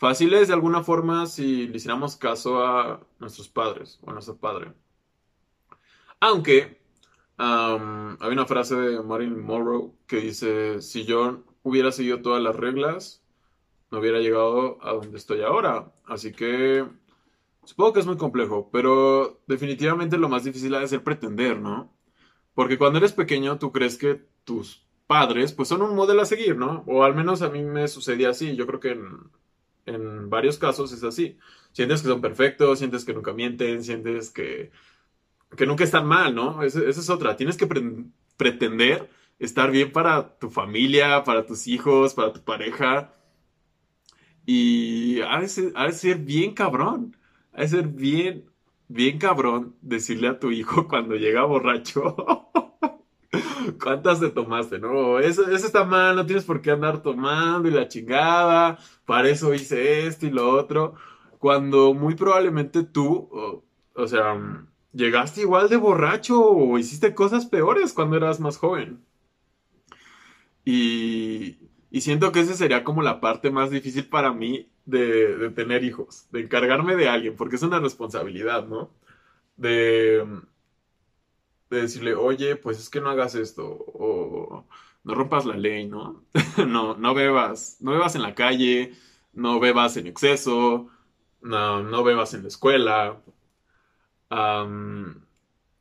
fáciles 0.00 0.48
de 0.48 0.54
alguna 0.54 0.82
forma 0.82 1.26
si 1.26 1.68
le 1.68 1.76
hiciéramos 1.76 2.16
caso 2.16 2.64
a 2.64 3.06
nuestros 3.18 3.50
padres 3.50 4.00
o 4.02 4.08
a 4.08 4.14
nuestro 4.14 4.34
padre. 4.34 4.72
Aunque 6.18 6.80
hay 7.36 8.32
una 8.32 8.46
frase 8.46 8.76
de 8.76 9.02
Marilyn 9.02 9.44
Monroe 9.44 9.92
que 10.06 10.16
dice, 10.16 10.80
si 10.80 11.04
yo 11.04 11.44
hubiera 11.62 11.92
seguido 11.92 12.22
todas 12.22 12.42
las 12.42 12.56
reglas, 12.56 13.22
no 13.90 13.98
hubiera 13.98 14.20
llegado 14.20 14.78
a 14.82 14.94
donde 14.94 15.18
estoy 15.18 15.42
ahora. 15.42 15.92
Así 16.06 16.32
que 16.32 16.86
supongo 17.64 17.92
que 17.92 18.00
es 18.00 18.06
muy 18.06 18.16
complejo, 18.16 18.70
pero 18.72 19.42
definitivamente 19.46 20.16
lo 20.16 20.30
más 20.30 20.44
difícil 20.44 20.74
ha 20.74 20.80
de 20.80 20.88
ser 20.88 21.04
pretender, 21.04 21.60
¿no? 21.60 21.92
Porque 22.54 22.78
cuando 22.78 22.98
eres 22.98 23.12
pequeño 23.12 23.58
tú 23.58 23.70
crees 23.70 23.98
que 23.98 24.26
tus 24.44 24.82
padres 25.06 25.52
pues 25.52 25.68
son 25.68 25.82
un 25.82 25.94
modelo 25.94 26.22
a 26.22 26.26
seguir, 26.26 26.56
¿no? 26.56 26.84
O 26.86 27.04
al 27.04 27.14
menos 27.14 27.42
a 27.42 27.50
mí 27.50 27.62
me 27.62 27.86
sucedía 27.86 28.30
así, 28.30 28.56
yo 28.56 28.66
creo 28.66 28.80
que 28.80 28.98
varios 30.28 30.58
casos 30.58 30.92
es 30.92 31.04
así. 31.04 31.38
Sientes 31.72 32.02
que 32.02 32.08
son 32.08 32.20
perfectos, 32.20 32.78
sientes 32.78 33.04
que 33.04 33.14
nunca 33.14 33.32
mienten, 33.32 33.82
sientes 33.84 34.30
que, 34.30 34.70
que 35.56 35.66
nunca 35.66 35.84
están 35.84 36.06
mal, 36.06 36.34
¿no? 36.34 36.62
Esa, 36.62 36.80
es 36.80 37.10
otra, 37.10 37.36
tienes 37.36 37.56
que 37.56 37.68
pretender 38.36 39.10
estar 39.38 39.70
bien 39.70 39.92
para 39.92 40.38
tu 40.38 40.50
familia, 40.50 41.24
para 41.24 41.46
tus 41.46 41.66
hijos, 41.66 42.14
para 42.14 42.32
tu 42.32 42.42
pareja 42.42 43.14
y 44.52 45.20
ha 45.20 45.40
de, 45.40 45.48
ser, 45.92 46.18
bien 46.18 46.54
cabrón. 46.54 47.16
Ha 47.52 47.62
de 47.62 47.68
ser 47.68 47.86
bien, 47.86 48.50
bien 48.88 49.18
cabrón 49.18 49.76
decirle 49.80 50.26
a 50.26 50.40
tu 50.40 50.50
hijo 50.50 50.88
cuando 50.88 51.14
llega 51.14 51.44
borracho. 51.44 52.16
¿cuántas 53.82 54.20
te 54.20 54.30
tomaste? 54.30 54.78
No, 54.78 55.18
eso, 55.18 55.48
eso 55.50 55.66
está 55.66 55.84
mal, 55.84 56.16
no 56.16 56.26
tienes 56.26 56.44
por 56.44 56.60
qué 56.60 56.70
andar 56.70 57.02
tomando 57.02 57.68
y 57.68 57.72
la 57.72 57.88
chingada, 57.88 58.78
para 59.06 59.28
eso 59.28 59.54
hice 59.54 60.06
esto 60.06 60.26
y 60.26 60.30
lo 60.30 60.50
otro, 60.50 60.94
cuando 61.38 61.94
muy 61.94 62.14
probablemente 62.14 62.84
tú, 62.84 63.62
o, 63.94 64.06
sea, 64.08 64.66
llegaste 64.92 65.42
igual 65.42 65.68
de 65.68 65.76
borracho 65.76 66.40
o 66.40 66.78
hiciste 66.78 67.14
cosas 67.14 67.46
peores 67.46 67.92
cuando 67.92 68.16
eras 68.16 68.40
más 68.40 68.56
joven. 68.58 69.04
Y, 70.64 71.58
y 71.90 72.00
siento 72.02 72.32
que 72.32 72.40
esa 72.40 72.54
sería 72.54 72.84
como 72.84 73.02
la 73.02 73.20
parte 73.20 73.50
más 73.50 73.70
difícil 73.70 74.06
para 74.08 74.32
mí 74.32 74.70
de, 74.90 75.50
tener 75.54 75.84
hijos, 75.84 76.26
de 76.30 76.40
encargarme 76.40 76.96
de 76.96 77.08
alguien, 77.08 77.36
porque 77.36 77.56
es 77.56 77.62
una 77.62 77.80
responsabilidad, 77.80 78.66
¿no? 78.66 78.90
De, 79.56 80.24
de 81.70 81.82
decirle, 81.82 82.14
oye, 82.14 82.56
pues 82.56 82.78
es 82.78 82.90
que 82.90 83.00
no 83.00 83.10
hagas 83.10 83.34
esto, 83.34 83.64
o 83.64 84.66
no 85.04 85.14
rompas 85.14 85.46
la 85.46 85.56
ley, 85.56 85.86
¿no? 85.86 86.24
no, 86.66 86.96
no 86.96 87.14
bebas, 87.14 87.78
no 87.80 87.92
bebas 87.92 88.16
en 88.16 88.22
la 88.22 88.34
calle, 88.34 88.92
no 89.32 89.60
bebas 89.60 89.96
en 89.96 90.06
exceso, 90.08 90.88
no, 91.40 91.82
no 91.82 92.02
bebas 92.02 92.34
en 92.34 92.42
la 92.42 92.48
escuela, 92.48 93.22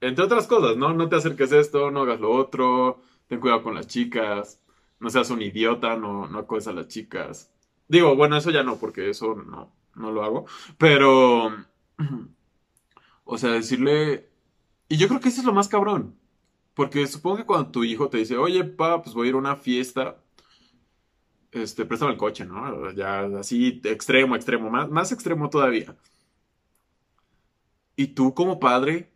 entre 0.02 0.24
otras 0.24 0.48
cosas, 0.48 0.78
¿no? 0.78 0.94
No 0.94 1.10
te 1.10 1.18
acerques 1.18 1.52
a 1.52 1.60
esto, 1.60 1.92
no 1.92 2.02
hagas 2.02 2.20
lo 2.20 2.32
otro, 2.32 3.02
ten 3.28 3.40
cuidado 3.40 3.64
con 3.64 3.76
las 3.76 3.88
chicas, 3.88 4.62
no 5.00 5.10
seas 5.10 5.30
un 5.32 5.42
idiota, 5.42 5.98
no, 5.98 6.28
no 6.28 6.40
a 6.40 6.72
las 6.74 6.88
chicas. 6.88 7.52
Digo, 7.88 8.16
bueno, 8.16 8.38
eso 8.38 8.52
ya 8.52 8.64
no, 8.64 8.78
porque 8.78 9.10
eso 9.10 9.36
no, 9.36 9.72
no 9.96 10.12
lo 10.12 10.24
hago. 10.24 10.46
Pero, 10.78 11.52
o 13.26 13.38
sea, 13.38 13.52
decirle... 13.52 14.29
Y 14.90 14.98
yo 14.98 15.08
creo 15.08 15.20
que 15.20 15.30
eso 15.30 15.40
es 15.40 15.46
lo 15.46 15.54
más 15.54 15.68
cabrón. 15.70 16.16
Porque 16.74 17.06
supongo 17.08 17.38
que 17.38 17.46
cuando 17.46 17.72
tu 17.72 17.84
hijo 17.84 18.10
te 18.10 18.18
dice, 18.18 18.38
oye, 18.38 18.64
pa, 18.64 19.02
pues 19.02 19.16
voy 19.16 19.28
a 19.28 19.30
ir 19.30 19.36
a 19.36 19.40
una 19.40 19.56
fiesta, 19.56 20.18
este, 21.52 21.86
préstame 21.86 22.14
el 22.14 22.18
coche, 22.18 22.46
¿no? 22.46 22.92
Ya 22.92 23.22
así, 23.40 23.82
extremo, 23.84 24.36
extremo, 24.36 24.70
más, 24.70 24.90
más 24.90 25.12
extremo 25.12 25.50
todavía. 25.50 25.96
Y 27.96 28.08
tú 28.08 28.34
como 28.34 28.60
padre, 28.60 29.12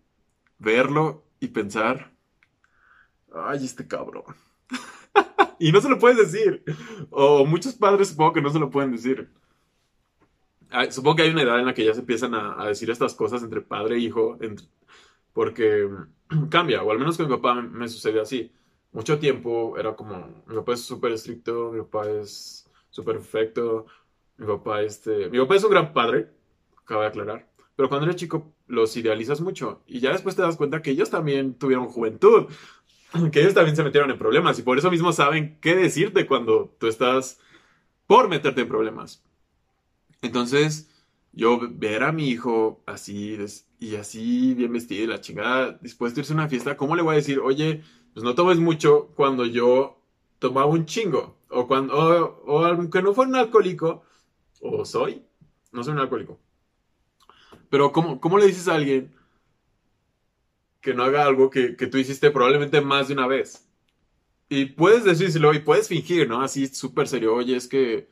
verlo 0.60 1.24
y 1.39 1.48
pensar, 1.48 2.12
ay, 3.34 3.63
este 3.63 3.88
cabrón. 3.88 4.24
y 5.60 5.72
no 5.72 5.82
se 5.82 5.89
lo 5.89 6.00
puedes 6.00 6.18
decir. 6.18 6.63
O 7.10 7.46
muchos 7.46 7.75
padres 7.75 8.10
supongo 8.10 8.34
que 8.34 8.42
no 8.42 8.50
se 8.50 8.60
lo 8.60 8.70
pueden 8.70 8.92
decir. 8.92 9.30
Supongo 10.89 11.18
que 11.18 11.22
hay 11.24 11.30
una 11.30 11.44
edad 11.44 11.60
en 11.60 11.65
la 11.65 11.74
que 11.74 11.86
ya 11.86 11.94
se 11.94 12.00
empiezan 12.00 12.34
a, 12.34 12.65
decir 12.65 12.89
estas 12.89 13.13
cosas 13.13 13.44
entre 13.44 13.62
padre 13.62 13.96
e 13.96 14.00
hijo, 14.00 14.38
porque 15.34 15.90
cambia, 16.50 16.84
o 16.84 16.92
al 16.92 17.00
menos 17.00 17.18
con 17.18 17.28
mi 17.28 17.36
papá 17.36 17.56
me, 17.56 17.88
sucede 17.88 18.22
así. 18.22 18.52
Mucho 18.92 19.20
tiempo 19.20 19.78
era 19.78 19.96
como, 19.96 20.44
mi 20.48 20.56
papá 20.56 20.74
es 20.74 20.82
súper 20.82 21.12
estricto, 21.13 21.72
mi 21.72 21.82
papá 21.82 22.10
es 22.10 22.70
súper 22.90 23.16
perfecto, 23.16 23.88
mi 24.38 24.46
papá, 24.46 24.82
este, 24.84 25.30
mi 25.30 25.40
papá 25.40 25.56
es 25.56 25.63
un 25.63 25.72
gran 25.72 25.94
padre, 25.94 26.30
cabe 26.86 27.08
aclarar, 27.08 27.50
pero 27.75 27.90
cuando 27.90 28.06
eres 28.06 28.18
chico 28.18 28.54
los 28.68 28.96
idealizas 28.96 29.42
mucho 29.42 29.84
y 29.88 30.00
ya 30.00 30.12
después 30.12 30.36
te 30.36 30.42
das 30.44 30.58
cuenta 30.58 30.82
que 30.82 30.92
ellos 30.92 31.10
también 31.10 31.56
tuvieron 31.56 31.88
juventud, 31.88 32.48
que 33.32 33.42
ellos 33.42 33.56
también 33.56 33.75
se 33.75 33.84
metieron 33.84 34.12
en 34.12 34.20
problemas 34.20 34.60
y 34.60 34.62
por 34.62 34.78
eso 34.78 34.92
mismo 34.92 35.12
saben 35.12 35.58
qué 35.60 35.75
decirte 35.75 36.28
cuando 36.28 36.75
tú 36.80 36.88
estás 36.88 37.40
por 38.06 38.30
meterte 38.30 38.62
en 38.62 38.68
problemas. 38.68 39.24
Entonces, 40.22 40.90
yo 41.32 41.60
ver 41.72 42.04
a 42.04 42.12
mi 42.12 42.30
hijo 42.30 42.84
así 42.86 43.36
y 43.86 43.96
así 43.96 44.54
bien 44.54 44.74
vestido 44.74 45.04
y 45.04 45.08
la 45.08 45.22
chingada 45.22 45.74
dispuesto 45.82 46.20
a 46.20 46.22
irse 46.22 46.34
a 46.34 46.36
una 46.36 46.50
fiesta, 46.50 46.78
¿cómo 46.78 46.96
le 46.96 47.02
voy 47.04 47.13
a 47.13 47.18
decir, 47.18 47.40
oye, 47.40 47.84
pues 48.13 48.24
no 48.24 48.36
tomes 48.36 48.60
mucho 48.60 49.10
cuando 49.16 49.46
yo 49.46 50.00
tomaba 50.40 50.68
un 50.68 50.86
chingo? 50.86 51.38
O 51.50 51.68
cuando, 51.68 51.94
o, 51.96 52.44
o 52.46 52.66
aunque 52.66 53.02
no 53.02 53.13
fuera 53.13 53.30
un 53.30 53.36
alcohólico, 53.36 54.04
o 54.62 54.86
soy, 54.86 55.24
no 55.72 55.84
soy 55.84 55.94
un 55.94 56.00
alcohólico 56.00 56.40
pero 57.74 57.92
¿cómo, 57.92 58.22
cómo 58.22 58.38
le 58.38 58.46
dices 58.46 58.68
a 58.68 58.75
alguien 58.75 59.12
que 60.80 60.94
no 60.94 61.04
haga 61.04 61.25
algo 61.25 61.50
que, 61.50 61.75
que, 61.75 61.88
tú 61.88 61.98
hiciste 61.98 62.30
probablemente 62.30 62.82
más 62.82 63.08
de 63.08 63.16
una 63.16 63.25
vez? 63.25 63.68
Y 64.48 64.66
puedes 64.66 65.04
decírselo 65.04 65.52
y 65.56 65.60
puedes 65.60 65.88
fingir, 65.88 66.30
¿no? 66.30 66.44
Así 66.44 66.68
súper 66.68 67.08
serio, 67.08 67.34
oye, 67.34 67.56
es 67.56 67.68
que, 67.68 68.08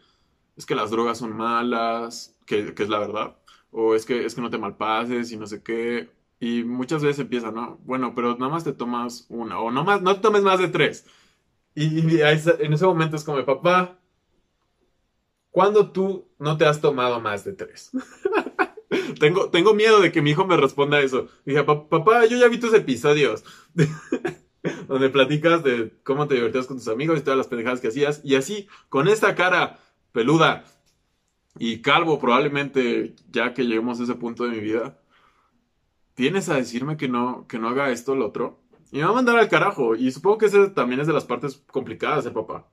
es 0.57 0.65
que 0.65 0.73
las 0.73 0.89
drogas 0.89 1.19
son 1.19 1.37
malas, 1.37 2.35
que, 2.47 2.73
que, 2.73 2.81
es 2.81 2.89
la 2.89 2.97
verdad. 2.97 3.37
O 3.71 3.95
es 3.95 4.05
que, 4.05 4.25
es 4.25 4.35
que 4.35 4.41
no 4.41 4.49
te 4.49 4.57
malpases 4.57 5.31
y 5.31 5.37
no 5.37 5.47
sé 5.47 5.63
qué. 5.63 6.09
Y 6.39 6.63
muchas 6.63 7.03
veces 7.03 7.19
empieza, 7.19 7.51
¿no? 7.51 7.79
Bueno, 7.83 8.13
pero 8.15 8.35
nada 8.37 8.51
más 8.51 8.63
te 8.63 8.73
tomas 8.73 9.25
una. 9.29 9.59
O 9.59 9.71
no, 9.71 9.83
más, 9.83 10.01
no 10.01 10.15
te 10.15 10.21
tomes 10.21 10.43
más 10.43 10.59
de 10.59 10.67
tres. 10.67 11.05
Y, 11.75 11.99
y 11.99 12.21
en 12.21 12.73
ese 12.73 12.85
momento 12.85 13.15
es 13.15 13.23
como, 13.23 13.43
papá, 13.45 13.99
¿cuándo 15.51 15.91
tú 15.91 16.27
no 16.39 16.57
te 16.57 16.65
has 16.65 16.81
tomado 16.81 17.21
más 17.21 17.45
de 17.45 17.53
tres? 17.53 17.91
tengo, 19.19 19.49
tengo 19.49 19.73
miedo 19.73 20.01
de 20.01 20.11
que 20.11 20.21
mi 20.21 20.31
hijo 20.31 20.45
me 20.45 20.57
responda 20.57 20.99
eso. 20.99 21.27
Dije, 21.45 21.63
papá, 21.63 22.25
yo 22.25 22.37
ya 22.37 22.47
vi 22.47 22.59
tus 22.59 22.73
episodios. 22.73 23.43
donde 24.87 25.09
platicas 25.09 25.63
de 25.63 25.93
cómo 26.03 26.27
te 26.27 26.35
divertías 26.35 26.67
con 26.67 26.77
tus 26.77 26.87
amigos 26.87 27.19
y 27.19 27.21
todas 27.21 27.37
las 27.37 27.47
pendejadas 27.47 27.81
que 27.81 27.87
hacías. 27.87 28.21
Y 28.23 28.35
así, 28.35 28.67
con 28.89 29.07
esta 29.07 29.35
cara 29.35 29.79
peluda 30.11 30.65
y 31.57 31.81
calvo 31.81 32.19
probablemente, 32.19 33.15
ya 33.29 33.53
que 33.53 33.63
lleguemos 33.63 33.99
a 33.99 34.03
ese 34.03 34.15
punto 34.15 34.43
de 34.45 34.51
mi 34.51 34.59
vida, 34.59 34.99
tienes 36.13 36.49
a 36.49 36.55
decirme 36.55 36.97
que 36.97 37.07
no, 37.07 37.47
que 37.47 37.59
no 37.59 37.69
haga 37.69 37.91
esto 37.91 38.13
o 38.13 38.15
lo 38.15 38.27
otro. 38.27 38.59
Y 38.91 38.97
me 38.97 39.05
va 39.05 39.11
a 39.11 39.15
mandar 39.15 39.37
al 39.37 39.49
carajo. 39.49 39.95
Y 39.95 40.11
supongo 40.11 40.37
que 40.39 40.45
ese 40.47 40.69
también 40.69 41.01
es 41.01 41.07
de 41.07 41.13
las 41.13 41.25
partes 41.25 41.63
complicadas 41.71 42.23
de 42.25 42.31
papá. 42.31 42.67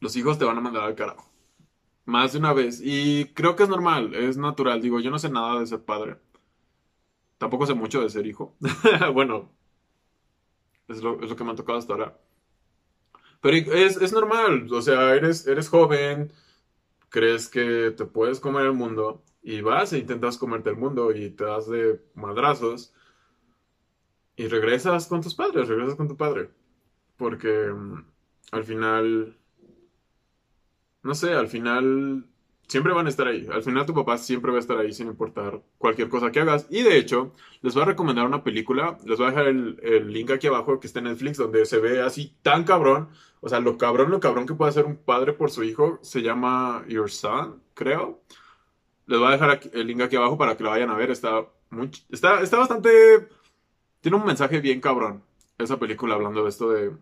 Los 0.00 0.16
hijos 0.16 0.38
te 0.38 0.44
van 0.44 0.58
a 0.58 0.60
mandar 0.60 0.84
al 0.84 0.94
carajo. 0.94 1.28
Más 2.04 2.32
de 2.32 2.38
una 2.38 2.52
vez. 2.52 2.80
Y 2.82 3.26
creo 3.34 3.56
que 3.56 3.64
es 3.64 3.68
normal, 3.68 4.14
es 4.14 4.36
natural. 4.36 4.80
Digo, 4.80 5.00
yo 5.00 5.10
no 5.10 5.18
sé 5.18 5.28
nada 5.28 5.58
de 5.60 5.66
ser 5.66 5.84
padre. 5.84 6.18
Tampoco 7.38 7.66
sé 7.66 7.74
mucho 7.74 8.00
de 8.00 8.10
ser 8.10 8.26
hijo. 8.26 8.54
bueno, 9.14 9.50
es 10.88 11.02
lo, 11.02 11.22
es 11.22 11.30
lo, 11.30 11.36
que 11.36 11.44
me 11.44 11.52
ha 11.52 11.54
tocado 11.54 11.78
hasta 11.78 11.92
ahora. 11.92 12.18
Pero 13.40 13.72
es, 13.72 13.96
es, 13.96 14.12
normal, 14.12 14.68
o 14.72 14.82
sea, 14.82 15.14
eres, 15.14 15.46
eres 15.46 15.68
joven, 15.68 16.32
crees 17.08 17.48
que 17.48 17.92
te 17.96 18.04
puedes 18.04 18.40
comer 18.40 18.66
el 18.66 18.72
mundo 18.72 19.22
y 19.42 19.60
vas 19.60 19.92
e 19.92 19.98
intentas 19.98 20.38
comerte 20.38 20.70
el 20.70 20.76
mundo 20.76 21.12
y 21.12 21.30
te 21.30 21.44
das 21.44 21.68
de 21.68 22.00
madrazos 22.14 22.92
y 24.36 24.48
regresas 24.48 25.06
con 25.06 25.20
tus 25.20 25.34
padres, 25.34 25.68
regresas 25.68 25.94
con 25.94 26.08
tu 26.08 26.16
padre. 26.16 26.50
Porque 27.16 27.70
um, 27.70 28.04
al 28.52 28.64
final 28.64 29.38
no 31.02 31.14
sé, 31.14 31.32
al 31.32 31.48
final 31.48 32.26
siempre 32.68 32.92
van 32.92 33.06
a 33.06 33.08
estar 33.08 33.26
ahí. 33.26 33.48
Al 33.50 33.62
final 33.62 33.86
tu 33.86 33.94
papá 33.94 34.18
siempre 34.18 34.52
va 34.52 34.58
a 34.58 34.60
estar 34.60 34.78
ahí 34.78 34.92
sin 34.92 35.08
importar 35.08 35.62
cualquier 35.78 36.08
cosa 36.08 36.30
que 36.30 36.40
hagas. 36.40 36.66
Y 36.70 36.82
de 36.82 36.98
hecho, 36.98 37.32
les 37.62 37.74
voy 37.74 37.82
a 37.82 37.86
recomendar 37.86 38.26
una 38.26 38.44
película. 38.44 38.98
Les 39.04 39.18
voy 39.18 39.26
a 39.26 39.30
dejar 39.30 39.46
el, 39.48 40.12
link 40.12 40.30
aquí 40.30 40.46
abajo 40.46 40.78
que 40.78 40.86
está 40.86 41.00
en 41.00 41.06
Netflix 41.06 41.38
donde 41.38 41.64
se 41.66 41.78
ve 41.78 42.02
así 42.02 42.36
tan 42.42 42.64
cabrón. 42.64 43.08
O 43.40 43.48
sea, 43.48 43.60
lo 43.60 43.78
cabrón, 43.78 44.10
lo 44.10 44.20
cabrón 44.20 44.46
que 44.46 44.54
puede 44.54 44.70
hacer 44.70 44.84
un 44.84 44.96
padre 44.96 45.32
por 45.32 45.50
su 45.50 45.64
hijo 45.64 45.98
se 46.02 46.22
llama 46.22 46.84
Your 46.88 47.10
Son, 47.10 47.62
creo. 47.74 48.20
Les 49.06 49.18
voy 49.18 49.28
a 49.28 49.32
dejar 49.32 49.60
el 49.72 49.86
link 49.86 50.02
aquí 50.02 50.16
abajo 50.16 50.36
para 50.36 50.56
que 50.56 50.62
lo 50.62 50.70
vayan 50.70 50.90
a 50.90 50.96
ver. 50.96 51.10
Está, 51.10 51.46
muy, 51.70 51.90
está, 52.10 52.42
está 52.42 52.58
bastante... 52.58 53.28
Tiene 54.00 54.16
un 54.16 54.26
mensaje 54.26 54.60
bien 54.60 54.80
cabrón. 54.80 55.24
Esa 55.56 55.78
película 55.78 56.14
hablando 56.14 56.44
de 56.44 56.50
esto 56.50 56.70
de, 56.70 56.92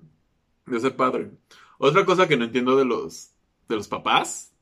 de 0.67 0.81
ser 0.81 0.97
padre. 0.97 1.31
Otra 1.79 2.07
cosa 2.07 2.29
que 2.29 2.37
no 2.37 2.45
entiendo 2.45 2.77
de 2.77 2.85
los, 2.85 3.33
de 3.69 3.77
los 3.77 3.89
papás 3.89 4.56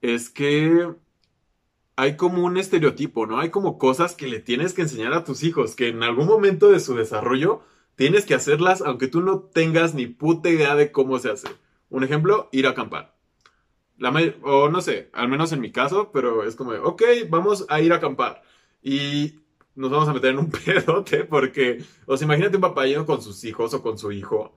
es 0.00 0.30
que 0.30 0.94
hay 1.96 2.16
como 2.16 2.44
un 2.44 2.56
estereotipo, 2.56 3.26
¿no? 3.26 3.40
Hay 3.40 3.50
como 3.50 3.78
cosas 3.78 4.14
que 4.14 4.28
le 4.28 4.40
tienes 4.40 4.72
que 4.72 4.82
enseñar 4.82 5.12
a 5.14 5.24
tus 5.24 5.42
hijos, 5.42 5.74
que 5.74 5.88
en 5.88 6.02
algún 6.02 6.26
momento 6.26 6.68
de 6.68 6.80
su 6.80 6.94
desarrollo 6.94 7.62
tienes 7.96 8.24
que 8.24 8.34
hacerlas 8.34 8.82
aunque 8.82 9.08
tú 9.08 9.20
no 9.20 9.40
tengas 9.40 9.94
ni 9.94 10.06
puta 10.06 10.48
idea 10.48 10.76
de 10.76 10.92
cómo 10.92 11.18
se 11.18 11.30
hace. 11.30 11.48
Un 11.90 12.04
ejemplo, 12.04 12.48
ir 12.52 12.66
a 12.66 12.70
acampar. 12.70 13.16
O 14.42 14.68
no 14.68 14.80
sé, 14.80 15.10
al 15.12 15.28
menos 15.28 15.52
en 15.52 15.60
mi 15.60 15.72
caso, 15.72 16.12
pero 16.12 16.44
es 16.44 16.54
como, 16.54 16.70
ok, 16.72 17.02
vamos 17.28 17.66
a 17.68 17.80
ir 17.80 17.92
a 17.92 17.96
acampar. 17.96 18.42
Y 18.82 19.40
nos 19.74 19.90
vamos 19.90 20.08
a 20.08 20.12
meter 20.12 20.30
en 20.30 20.38
un 20.38 20.50
pedote 20.64 21.24
porque, 21.24 21.84
o 22.06 22.16
sea, 22.16 22.26
imagínate 22.26 22.56
un 22.56 22.62
papá 22.62 22.86
yendo 22.86 23.06
con 23.06 23.22
sus 23.22 23.42
hijos 23.44 23.74
o 23.74 23.82
con 23.82 23.98
su 23.98 24.12
hijo 24.12 24.56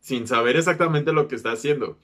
sin 0.00 0.26
saber 0.26 0.56
exactamente 0.56 1.12
lo 1.12 1.28
que 1.28 1.34
está 1.34 1.52
haciendo. 1.52 1.98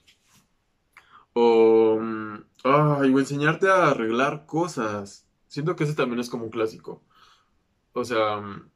O, 1.33 1.97
mm, 1.99 2.37
ay, 2.65 3.13
o 3.13 3.19
enseñarte 3.19 3.69
a 3.69 3.89
arreglar 3.89 4.45
cosas. 4.45 5.27
Siento 5.47 5.75
que 5.75 5.85
ese 5.85 5.95
también 5.95 6.19
es 6.19 6.29
como 6.29 6.45
un 6.45 6.51
clásico. 6.51 7.03
O 7.93 8.03
sea, 8.05 8.37
mm, 8.37 8.71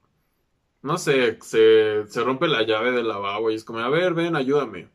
no 0.84 0.98
sé, 0.98 1.40
se, 1.42 2.08
se 2.08 2.24
rompe 2.24 2.48
la 2.48 2.64
llave 2.64 2.92
del 2.92 3.08
lavabo 3.08 3.52
y 3.52 3.56
es 3.56 3.64
como, 3.66 3.80
a 3.80 3.90
ver, 3.90 4.14
ven, 4.14 4.36
ayúdame. 4.36 4.90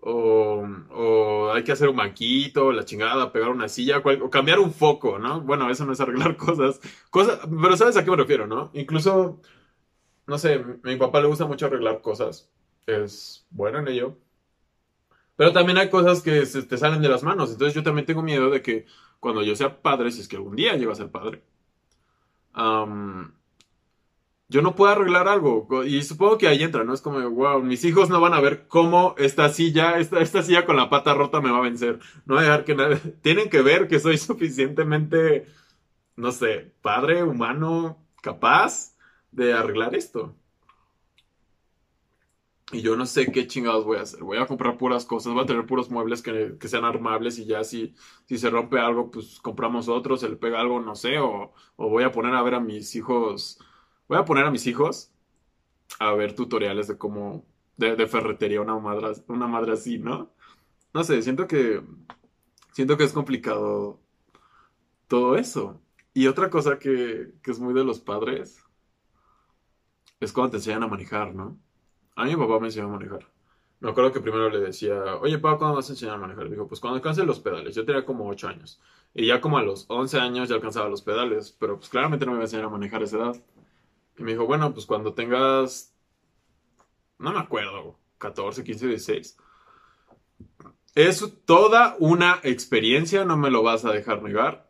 O, 0.00 0.64
o, 0.90 1.52
hay 1.52 1.64
que 1.64 1.72
hacer 1.72 1.88
un 1.88 1.96
banquito, 1.96 2.72
la 2.72 2.84
chingada, 2.84 3.32
pegar 3.32 3.50
una 3.50 3.68
silla, 3.68 3.98
o 3.98 4.30
cambiar 4.30 4.60
un 4.60 4.72
foco, 4.72 5.18
¿no? 5.18 5.40
Bueno, 5.42 5.70
eso 5.70 5.84
no 5.86 5.92
es 5.92 6.00
arreglar 6.00 6.36
cosas. 6.38 6.80
cosas. 7.10 7.40
Pero 7.50 7.76
sabes 7.76 7.96
a 7.96 8.04
qué 8.04 8.10
me 8.10 8.16
refiero, 8.16 8.46
¿no? 8.46 8.70
Incluso 8.74 9.40
no 10.28 10.38
sé, 10.38 10.62
mi 10.84 10.96
papá 10.96 11.20
le 11.20 11.26
gusta 11.28 11.46
mucho 11.46 11.66
arreglar 11.66 12.02
cosas. 12.02 12.50
Es 12.86 13.46
bueno 13.50 13.78
en 13.78 13.88
ello. 13.88 14.18
Pero 15.38 15.52
también 15.52 15.78
hay 15.78 15.88
cosas 15.88 16.20
que 16.20 16.44
se 16.46 16.64
te 16.64 16.76
salen 16.76 17.00
de 17.00 17.08
las 17.08 17.22
manos. 17.22 17.52
Entonces 17.52 17.72
yo 17.74 17.84
también 17.84 18.04
tengo 18.06 18.22
miedo 18.22 18.50
de 18.50 18.60
que 18.60 18.86
cuando 19.20 19.42
yo 19.44 19.54
sea 19.56 19.80
padre, 19.82 20.10
si 20.10 20.20
es 20.20 20.28
que 20.28 20.36
algún 20.36 20.56
día 20.56 20.74
llego 20.76 20.90
a 20.90 20.96
ser 20.96 21.10
padre, 21.12 21.44
yo 24.48 24.62
no 24.62 24.74
puedo 24.74 24.90
arreglar 24.90 25.28
algo. 25.28 25.68
Y 25.84 26.02
supongo 26.02 26.38
que 26.38 26.48
ahí 26.48 26.62
entra, 26.64 26.82
¿no? 26.84 26.92
Es 26.92 27.02
como, 27.02 27.20
wow, 27.30 27.62
mis 27.62 27.84
hijos 27.84 28.10
no 28.10 28.20
van 28.20 28.34
a 28.34 28.40
ver 28.40 28.66
cómo 28.66 29.14
esta 29.18 29.48
silla, 29.50 29.98
esta, 29.98 30.20
esta 30.20 30.42
silla 30.42 30.66
con 30.66 30.76
la 30.76 30.90
pata 30.90 31.14
rota 31.14 31.40
me 31.40 31.52
va 31.52 31.58
a 31.58 31.62
vencer. 31.62 32.00
No 32.26 32.34
voy 32.34 32.38
a 32.44 32.46
dejar 32.48 32.64
que 32.64 32.74
nadie... 32.74 32.96
Tienen 33.22 33.48
que 33.50 33.62
ver 33.62 33.86
que 33.88 34.00
soy 34.00 34.18
suficientemente, 34.18 35.46
no 36.16 36.32
sé, 36.32 36.74
padre, 36.82 37.22
humano, 37.22 38.04
capaz 38.22 38.96
de 39.30 39.52
arreglar 39.54 39.94
esto. 39.94 40.37
Y 42.70 42.82
yo 42.82 42.96
no 42.96 43.06
sé 43.06 43.32
qué 43.32 43.46
chingados 43.46 43.84
voy 43.84 43.96
a 43.96 44.02
hacer. 44.02 44.22
Voy 44.22 44.36
a 44.36 44.46
comprar 44.46 44.76
puras 44.76 45.06
cosas, 45.06 45.32
voy 45.32 45.42
a 45.42 45.46
tener 45.46 45.64
puros 45.66 45.90
muebles 45.90 46.20
que, 46.22 46.56
sean 46.68 46.84
armables 46.84 47.38
y 47.38 47.46
ya 47.46 47.64
si, 47.64 47.94
si 48.26 48.36
se 48.38 48.50
rompe 48.50 48.78
algo, 48.78 49.10
pues 49.10 49.40
compramos 49.40 49.88
otro, 49.88 50.16
se 50.18 50.28
le 50.28 50.36
pega 50.36 50.60
algo, 50.60 50.80
no 50.80 50.94
sé, 50.94 51.18
o, 51.18 51.54
o 51.76 51.88
voy 51.88 52.04
a 52.04 52.12
poner 52.12 52.34
a 52.34 52.42
ver 52.42 52.54
a 52.54 52.60
mis 52.60 52.94
hijos, 52.94 53.58
voy 54.06 54.18
a 54.18 54.24
poner 54.24 54.44
a 54.44 54.50
mis 54.50 54.66
hijos 54.66 55.12
a 55.98 56.12
ver 56.14 56.34
tutoriales 56.34 56.88
de 56.88 56.98
cómo, 56.98 57.46
de, 57.76 58.06
ferretería 58.06 58.60
una 58.60 58.78
madre, 58.78 59.22
una 59.28 59.46
madre 59.48 59.72
así, 59.72 59.98
¿no? 59.98 60.32
No 60.94 61.04
sé, 61.04 61.22
siento 61.22 61.46
que, 61.48 61.82
siento 62.72 62.96
que 62.96 63.04
es 63.04 63.12
complicado 63.12 64.00
todo 65.08 65.36
eso. 65.36 65.80
Y 66.14 66.26
otra 66.26 66.50
cosa 66.50 66.78
que, 66.78 67.34
que 67.42 67.50
es 67.50 67.60
muy 67.60 67.74
de 67.74 67.84
los 67.84 68.00
padres 68.00 68.64
es 70.20 70.32
cuando 70.32 70.52
te 70.52 70.56
enseñan 70.58 70.82
a 70.82 70.88
manejar, 70.88 71.34
¿no? 71.34 71.58
A 72.18 72.24
mí 72.24 72.34
mi 72.34 72.36
papá 72.36 72.58
me 72.58 72.66
enseñó 72.66 72.86
a 72.86 72.88
manejar. 72.88 73.28
Me 73.78 73.90
acuerdo 73.90 74.10
que 74.10 74.20
primero 74.20 74.50
le 74.50 74.58
decía, 74.58 75.14
oye, 75.20 75.38
papá, 75.38 75.56
¿cuándo 75.56 75.76
vas 75.76 75.88
a 75.88 75.92
enseñar 75.92 76.16
a 76.16 76.18
manejar? 76.18 76.50
Dijo, 76.50 76.66
pues 76.66 76.80
cuando 76.80 76.96
alcance 76.96 77.24
los 77.24 77.38
pedales. 77.38 77.76
Yo 77.76 77.84
tenía 77.84 78.04
como 78.04 78.28
8 78.28 78.48
años. 78.48 78.80
Y 79.14 79.26
ya 79.28 79.40
como 79.40 79.56
a 79.56 79.62
los 79.62 79.84
11 79.88 80.18
años 80.18 80.48
ya 80.48 80.56
alcanzaba 80.56 80.88
los 80.88 81.00
pedales. 81.00 81.56
Pero 81.60 81.76
pues 81.76 81.88
claramente 81.88 82.26
no 82.26 82.32
me 82.32 82.38
iba 82.38 82.42
a 82.42 82.46
enseñar 82.46 82.64
a 82.64 82.70
manejar 82.70 83.02
a 83.02 83.04
esa 83.04 83.18
edad. 83.18 83.36
Y 84.18 84.24
me 84.24 84.32
dijo, 84.32 84.46
bueno, 84.46 84.74
pues 84.74 84.84
cuando 84.84 85.14
tengas, 85.14 85.94
no 87.18 87.32
me 87.32 87.38
acuerdo, 87.38 88.00
14, 88.18 88.64
15, 88.64 88.88
16. 88.88 89.38
Es 90.96 91.38
toda 91.44 91.94
una 92.00 92.40
experiencia, 92.42 93.24
no 93.24 93.36
me 93.36 93.48
lo 93.48 93.62
vas 93.62 93.84
a 93.84 93.92
dejar 93.92 94.24
negar. 94.24 94.68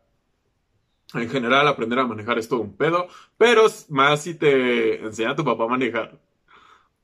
En 1.15 1.27
general, 1.31 1.67
aprender 1.67 1.97
a 1.97 2.05
manejar 2.05 2.37
es 2.37 2.47
todo 2.47 2.59
un 2.59 2.77
pedo, 2.77 3.07
pero 3.39 3.63
más 3.87 4.21
si 4.21 4.35
te 4.35 5.03
enseña 5.03 5.31
a 5.31 5.35
tu 5.35 5.43
papá 5.43 5.63
a 5.63 5.69
manejar. 5.69 6.28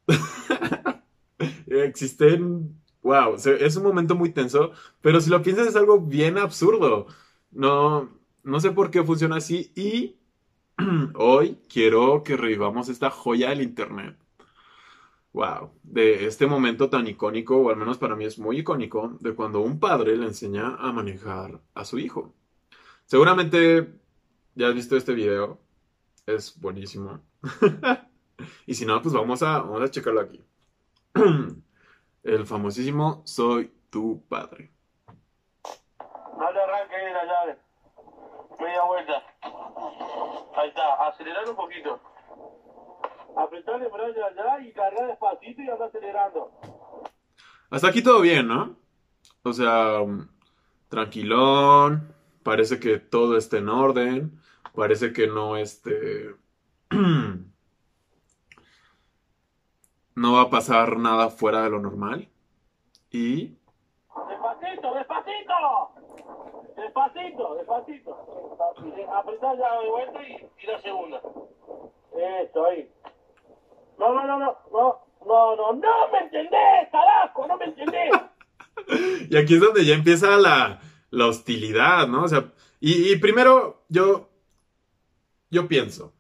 Existen, 1.67 2.81
wow, 3.01 3.35
es 3.35 3.75
un 3.75 3.83
momento 3.83 4.15
muy 4.15 4.31
tenso, 4.31 4.71
pero 5.01 5.21
si 5.21 5.29
lo 5.29 5.41
piensas 5.41 5.67
es 5.67 5.75
algo 5.75 5.99
bien 5.99 6.37
absurdo. 6.37 7.07
No, 7.51 8.09
no 8.43 8.59
sé 8.59 8.71
por 8.71 8.91
qué 8.91 9.03
funciona 9.03 9.37
así 9.37 9.71
y 9.75 10.17
hoy 11.15 11.59
quiero 11.69 12.23
que 12.23 12.37
revivamos 12.37 12.89
esta 12.89 13.09
joya 13.09 13.49
del 13.49 13.61
internet. 13.61 14.17
Wow, 15.33 15.71
de 15.83 16.27
este 16.27 16.47
momento 16.47 16.89
tan 16.89 17.07
icónico, 17.07 17.57
o 17.57 17.69
al 17.69 17.75
menos 17.75 17.97
para 17.97 18.15
mí 18.15 18.23
es 18.23 18.39
muy 18.39 18.59
icónico, 18.59 19.17
de 19.19 19.35
cuando 19.35 19.59
un 19.59 19.79
padre 19.81 20.15
le 20.15 20.27
enseña 20.27 20.75
a 20.75 20.93
manejar 20.93 21.61
a 21.73 21.83
su 21.83 21.99
hijo. 21.99 22.33
Seguramente 23.05 23.99
ya 24.55 24.69
has 24.69 24.75
visto 24.75 24.95
este 24.95 25.13
video, 25.13 25.59
es 26.25 26.57
buenísimo. 26.59 27.21
Y 28.65 28.73
si 28.73 28.85
no, 28.85 29.01
pues 29.01 29.13
vamos 29.13 29.41
a, 29.43 29.59
vamos 29.59 29.81
a 29.81 29.89
checarlo 29.89 30.21
aquí. 30.21 30.43
El 32.23 32.45
famosísimo 32.45 33.21
Soy 33.25 33.71
tu 33.89 34.23
padre. 34.27 34.71
Dale 36.39 36.59
arranque 36.59 36.95
ahí 36.95 37.13
la 37.13 37.25
llave. 37.25 37.57
Media 38.59 38.83
vuelta. 38.83 39.23
Ahí 40.57 40.69
está, 40.69 41.07
acelerar 41.07 41.49
un 41.49 41.55
poquito. 41.55 41.99
Apretarle 43.37 43.89
por 43.89 44.01
allá, 44.01 44.27
allá 44.27 44.59
y 44.65 44.71
cargar 44.71 45.07
despacito 45.07 45.61
y 45.61 45.69
anda 45.69 45.85
acelerando. 45.85 46.51
Hasta 47.69 47.87
aquí 47.89 48.01
todo 48.01 48.21
bien, 48.21 48.47
¿no? 48.47 48.77
O 49.43 49.53
sea, 49.53 49.99
tranquilón. 50.89 52.13
Parece 52.43 52.79
que 52.79 52.99
todo 52.99 53.37
está 53.37 53.57
en 53.57 53.69
orden. 53.69 54.39
Parece 54.73 55.13
que 55.13 55.27
no 55.27 55.57
este. 55.57 56.35
no 60.15 60.33
va 60.33 60.43
a 60.43 60.49
pasar 60.49 60.97
nada 60.97 61.29
fuera 61.29 61.63
de 61.63 61.69
lo 61.69 61.79
normal. 61.79 62.27
Y... 63.11 63.57
Despacito, 64.29 64.93
despacito. 64.93 65.53
Despacito, 66.75 67.55
despacito. 67.55 68.67
Apretar 69.13 69.57
ya 69.57 69.79
de 69.81 69.89
vuelta 69.89 70.19
y, 70.23 70.67
la 70.67 70.81
segunda. 70.81 71.21
Esto, 72.41 72.65
ahí. 72.65 72.89
No, 73.99 74.13
no, 74.13 74.25
no, 74.25 74.39
no, 74.39 74.57
no, 74.71 75.05
no, 75.25 75.55
no, 75.55 75.73
no 75.73 76.11
me 76.11 76.19
entendés, 76.19 76.89
carajo, 76.91 77.47
no 77.47 77.57
me 77.57 77.65
entendés. 77.65 78.11
y 79.29 79.37
aquí 79.37 79.55
es 79.55 79.61
donde 79.61 79.85
ya 79.85 79.95
empieza 79.95 80.37
la, 80.37 80.79
la 81.09 81.27
hostilidad, 81.27 82.07
¿no? 82.07 82.23
O 82.23 82.27
sea, 82.27 82.51
y, 82.79 83.11
y 83.11 83.15
primero 83.17 83.83
yo, 83.89 84.29
yo 85.49 85.67
pienso, 85.67 86.13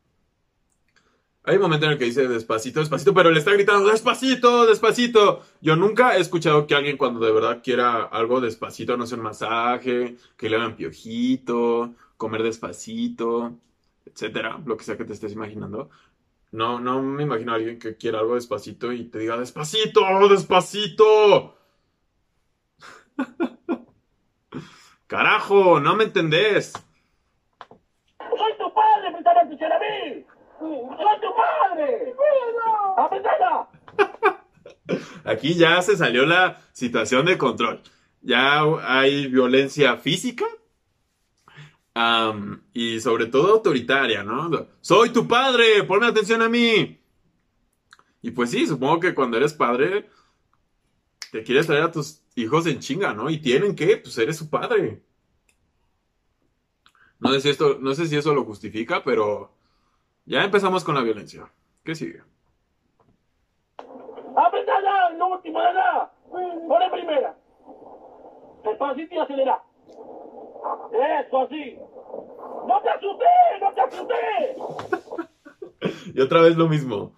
hay 1.45 1.55
un 1.57 1.61
momento 1.61 1.85
en 1.85 1.93
el 1.93 1.97
que 1.97 2.05
dice 2.05 2.27
despacito, 2.27 2.79
despacito, 2.79 3.13
pero 3.13 3.29
le 3.29 3.39
está 3.39 3.51
gritando 3.51 3.89
despacito, 3.89 4.65
despacito. 4.65 5.43
Yo 5.61 5.75
nunca 5.75 6.17
he 6.17 6.21
escuchado 6.21 6.65
que 6.65 6.75
alguien 6.75 6.97
cuando 6.97 7.23
de 7.23 7.31
verdad 7.31 7.61
quiera 7.63 8.03
algo 8.03 8.41
despacito, 8.41 8.97
no 8.97 9.05
sé, 9.05 9.15
un 9.15 9.21
masaje, 9.21 10.15
que 10.37 10.49
le 10.49 10.55
hagan 10.55 10.75
piojito, 10.75 11.93
comer 12.17 12.41
despacito, 12.43 13.53
etcétera, 14.05 14.59
lo 14.65 14.75
que 14.75 14.83
sea 14.83 14.97
que 14.97 15.05
te 15.05 15.13
estés 15.13 15.33
imaginando. 15.33 15.89
No, 16.51 16.79
no 16.79 17.01
me 17.01 17.23
imagino 17.23 17.51
a 17.51 17.55
alguien 17.55 17.79
que 17.79 17.95
quiera 17.95 18.19
algo 18.19 18.35
despacito 18.35 18.91
y 18.91 19.05
te 19.05 19.19
diga 19.19 19.37
despacito, 19.37 20.01
despacito. 20.29 21.57
Carajo, 25.07 25.79
no 25.79 25.95
me 25.95 26.05
entendés. 26.05 26.73
Soy 28.17 28.57
tu 28.57 28.73
padre, 28.73 29.11
me 29.11 29.19
atención 29.19 29.71
a 29.71 29.79
mí. 29.79 30.25
¡Soy 30.59 31.19
tu 31.21 31.35
padre! 31.35 32.15
Aquí 35.23 35.55
ya 35.55 35.81
se 35.81 35.97
salió 35.97 36.25
la 36.25 36.61
situación 36.71 37.25
de 37.25 37.37
control. 37.37 37.81
Ya 38.21 38.61
hay 38.83 39.27
violencia 39.27 39.97
física 39.97 40.45
y 42.73 42.99
sobre 42.99 43.27
todo 43.27 43.53
autoritaria, 43.53 44.23
¿no? 44.23 44.67
Soy 44.81 45.11
tu 45.11 45.27
padre, 45.27 45.83
ponme 45.83 46.07
atención 46.07 46.41
a 46.41 46.49
mí. 46.49 46.99
Y 48.21 48.31
pues 48.31 48.51
sí, 48.51 48.67
supongo 48.67 48.99
que 48.99 49.13
cuando 49.13 49.37
eres 49.37 49.53
padre 49.53 50.09
te 51.31 51.43
quieres 51.43 51.67
traer 51.67 51.83
a 51.83 51.91
tus 51.91 52.21
hijos 52.35 52.65
en 52.65 52.79
chinga, 52.79 53.13
¿no? 53.13 53.29
Y 53.29 53.39
tienen 53.39 53.75
que, 53.75 53.97
pues 53.97 54.17
eres 54.17 54.37
su 54.37 54.49
padre. 54.49 55.01
No 57.19 57.31
sé 57.31 57.41
si 57.41 57.49
esto, 57.49 57.77
no 57.79 57.95
sé 57.95 58.07
si 58.07 58.17
eso 58.17 58.33
lo 58.33 58.43
justifica, 58.43 59.03
pero 59.03 59.53
ya 60.25 60.43
empezamos 60.43 60.83
con 60.83 60.95
la 60.95 61.01
violencia. 61.01 61.51
¿Qué 61.83 61.95
sigue? 61.95 62.21
¡Apreta 64.35 64.81
ya! 64.81 65.09
¡Lo 65.17 65.27
último 65.27 65.59
de 65.59 65.67
allá! 65.67 66.11
¡Pone 66.29 66.89
primera! 66.91 67.37
Despacito 68.63 69.15
y 69.15 69.17
acelera. 69.19 69.63
Eso, 70.91 71.41
así. 71.41 71.77
¡No 72.67 72.81
te 72.81 72.89
asusté! 72.89 73.25
¡No 73.61 73.73
te 73.73 73.81
asusté! 73.81 74.13
y 76.15 76.21
otra 76.21 76.41
vez 76.41 76.57
lo 76.57 76.67
mismo. 76.67 77.15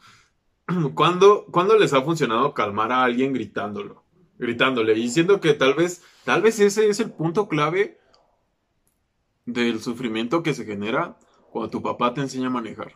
¿Cuándo, 0.95 1.45
¿Cuándo 1.51 1.77
les 1.77 1.93
ha 1.93 2.01
funcionado 2.01 2.53
calmar 2.53 2.91
a 2.91 3.03
alguien 3.03 3.31
gritándolo? 3.33 4.03
Gritándole. 4.37 4.93
Y 4.93 5.07
siento 5.07 5.39
que 5.39 5.53
tal 5.53 5.73
vez, 5.75 6.03
tal 6.25 6.41
vez 6.41 6.59
ese 6.59 6.89
es 6.89 6.99
el 6.99 7.11
punto 7.11 7.47
clave 7.47 7.99
del 9.45 9.79
sufrimiento 9.79 10.43
que 10.43 10.53
se 10.53 10.65
genera 10.65 11.17
cuando 11.51 11.69
tu 11.69 11.81
papá 11.81 12.13
te 12.13 12.21
enseña 12.21 12.47
a 12.47 12.51
manejar. 12.51 12.95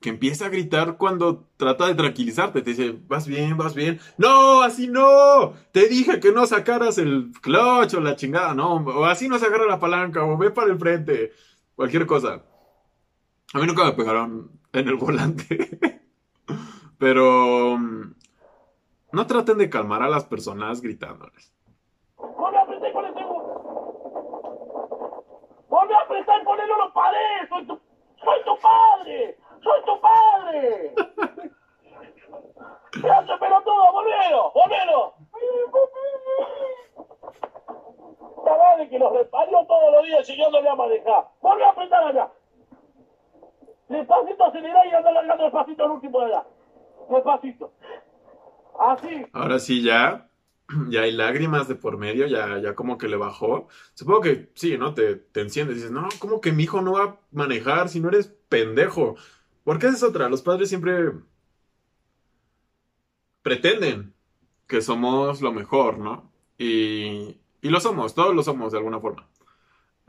Que 0.00 0.08
empieza 0.08 0.46
a 0.46 0.48
gritar 0.48 0.96
cuando 0.96 1.48
trata 1.56 1.86
de 1.86 1.94
tranquilizarte. 1.94 2.62
Te 2.62 2.70
dice, 2.70 2.98
vas 3.06 3.26
bien, 3.26 3.56
vas 3.56 3.74
bien. 3.74 4.00
No, 4.16 4.62
así 4.62 4.88
no. 4.88 5.54
Te 5.72 5.88
dije 5.88 6.20
que 6.20 6.32
no 6.32 6.46
sacaras 6.46 6.96
el 6.98 7.32
clutch 7.42 7.94
o 7.94 8.00
la 8.00 8.16
chingada. 8.16 8.54
No, 8.54 8.76
o 8.76 9.04
así 9.04 9.28
no 9.28 9.38
se 9.38 9.46
agarra 9.46 9.66
la 9.66 9.78
palanca 9.78 10.24
o 10.24 10.38
ve 10.38 10.50
para 10.50 10.72
el 10.72 10.78
frente. 10.78 11.32
Cualquier 11.74 12.06
cosa. 12.06 12.44
A 13.52 13.58
mí 13.58 13.66
nunca 13.66 13.84
me 13.84 13.92
pegaron 13.92 14.50
en 14.72 14.88
el 14.88 14.94
volante. 14.94 15.78
Pero 16.98 17.76
mm, 17.78 18.14
no 19.12 19.26
traten 19.26 19.58
de 19.58 19.70
calmar 19.70 20.02
a 20.02 20.08
las 20.08 20.24
personas 20.24 20.80
gritándoles. 20.80 21.52
apretar 26.10 26.42
y 26.42 26.44
ponerlo 26.44 26.74
en 26.74 26.80
los 26.80 26.92
paredes. 26.92 27.48
Soy 27.48 27.66
tu, 27.66 27.80
soy 28.22 28.44
tu 28.44 28.58
padre. 28.58 29.38
Soy 29.62 29.84
tu 29.84 30.00
padre. 30.00 30.94
Gracias, 33.02 33.38
pelotudo. 33.38 33.92
Volvelo, 33.92 34.52
volvelo. 34.52 35.14
La 38.44 38.56
madre 38.56 38.88
que 38.88 38.98
nos 38.98 39.12
reparó 39.12 39.66
todos 39.66 39.92
los 39.92 40.06
días 40.06 40.26
siguiéndole 40.26 40.68
a 40.68 40.74
manejar. 40.74 41.28
Volve 41.40 41.64
a 41.64 41.70
apretar 41.70 42.04
allá. 42.04 42.30
Despacito 43.88 44.44
acelerar 44.44 44.86
y 44.86 44.94
andar 44.94 45.12
largando 45.12 45.44
despacito 45.44 45.84
al 45.84 45.90
último 45.92 46.20
de 46.20 46.30
edad. 46.30 46.46
Despacito. 47.08 47.72
Así. 48.78 49.26
Ahora 49.32 49.58
sí 49.58 49.82
ya. 49.82 50.29
Ya 50.88 51.02
hay 51.02 51.12
lágrimas 51.12 51.68
de 51.68 51.74
por 51.76 51.98
medio, 51.98 52.26
ya, 52.26 52.58
ya 52.60 52.74
como 52.74 52.98
que 52.98 53.08
le 53.08 53.16
bajó. 53.16 53.68
Supongo 53.94 54.20
que 54.22 54.50
sí, 54.54 54.76
¿no? 54.78 54.94
Te, 54.94 55.16
te 55.16 55.40
enciendes 55.40 55.76
y 55.76 55.80
dices, 55.80 55.92
no, 55.92 56.08
¿cómo 56.18 56.40
que 56.40 56.52
mi 56.52 56.64
hijo 56.64 56.80
no 56.82 56.92
va 56.92 57.04
a 57.04 57.20
manejar 57.32 57.88
si 57.88 58.00
no 58.00 58.08
eres 58.08 58.28
pendejo? 58.48 59.16
Porque 59.64 59.86
esa 59.86 59.96
es 59.96 60.02
otra. 60.02 60.28
Los 60.28 60.42
padres 60.42 60.68
siempre 60.68 61.12
pretenden 63.42 64.14
que 64.66 64.82
somos 64.82 65.40
lo 65.40 65.52
mejor, 65.52 65.98
¿no? 65.98 66.32
Y, 66.58 67.40
y 67.62 67.68
lo 67.70 67.80
somos, 67.80 68.14
todos 68.14 68.34
lo 68.34 68.42
somos 68.42 68.72
de 68.72 68.78
alguna 68.78 69.00
forma. 69.00 69.28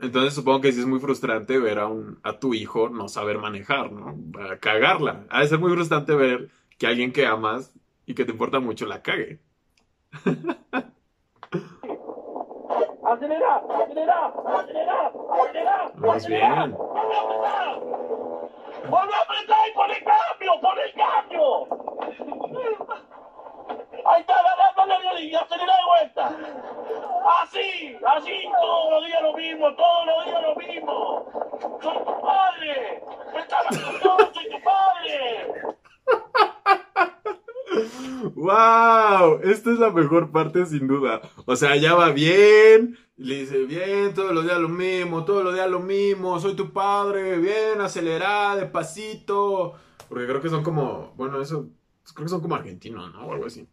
Entonces 0.00 0.34
supongo 0.34 0.62
que 0.62 0.72
sí 0.72 0.80
es 0.80 0.86
muy 0.86 1.00
frustrante 1.00 1.58
ver 1.58 1.78
a, 1.80 1.88
un, 1.88 2.20
a 2.24 2.38
tu 2.40 2.54
hijo 2.54 2.88
no 2.90 3.08
saber 3.08 3.38
manejar, 3.38 3.92
¿no? 3.92 4.18
A 4.40 4.58
cagarla. 4.58 5.26
Ha 5.30 5.42
de 5.42 5.48
ser 5.48 5.60
muy 5.60 5.72
frustrante 5.72 6.14
ver 6.16 6.50
que 6.78 6.86
alguien 6.88 7.12
que 7.12 7.26
amas 7.26 7.74
y 8.06 8.14
que 8.14 8.24
te 8.24 8.32
importa 8.32 8.60
mucho 8.60 8.86
la 8.86 9.02
cague. 9.02 9.40
Acelera, 13.04 13.56
acelera, 13.56 14.32
acelera, 14.46 15.12
acelera. 15.32 15.90
Vamos 15.94 16.26
bien. 16.26 16.76
Vuelve 18.88 19.14
a 19.14 19.20
apretar 19.22 19.68
y 19.68 19.72
pon 19.74 19.90
el 19.90 20.04
cambio, 20.04 20.60
pon 20.60 20.78
el 20.78 20.92
cambio. 20.94 21.66
Ahí 24.04 24.20
está, 24.20 24.34
dándole 24.76 25.20
y 25.22 25.34
acelera 25.34 25.74
de 25.76 25.84
vuelta. 25.86 26.24
Así, 27.42 27.96
así, 28.06 28.50
todos 28.60 28.90
los 28.90 29.06
días 29.06 29.22
lo 29.22 29.32
mismo, 29.34 29.74
todos 29.74 30.06
los 30.06 30.24
días 30.26 30.42
lo 30.42 30.54
mismo. 30.56 31.24
Soy 31.82 31.98
tu 31.98 32.20
padre. 32.20 33.02
Me 33.32 33.40
estás 33.40 33.66
soy 33.76 34.48
tu 34.50 34.60
padre. 34.62 35.76
¡Wow! 38.34 39.40
Esta 39.42 39.72
es 39.72 39.78
la 39.78 39.90
mejor 39.90 40.30
parte 40.30 40.66
sin 40.66 40.86
duda. 40.86 41.20
O 41.46 41.56
sea, 41.56 41.76
ya 41.76 41.94
va 41.94 42.10
bien. 42.10 42.96
Le 43.16 43.40
dice, 43.40 43.64
bien, 43.64 44.14
todos 44.14 44.34
los 44.34 44.44
días 44.44 44.58
lo 44.58 44.68
mismo, 44.68 45.24
todos 45.24 45.44
los 45.44 45.54
días 45.54 45.70
lo 45.70 45.80
mismo, 45.80 46.40
soy 46.40 46.54
tu 46.56 46.72
padre, 46.72 47.38
bien, 47.38 47.80
acelera, 47.80 48.56
despacito. 48.56 49.74
Porque 50.08 50.26
creo 50.26 50.40
que 50.40 50.48
son 50.48 50.62
como, 50.62 51.14
bueno, 51.16 51.40
eso, 51.40 51.68
creo 52.14 52.24
que 52.24 52.30
son 52.30 52.40
como 52.40 52.54
argentinos, 52.54 53.12
¿no? 53.12 53.26
O 53.26 53.32
algo 53.32 53.46
así. 53.46 53.68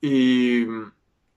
Y, 0.00 0.66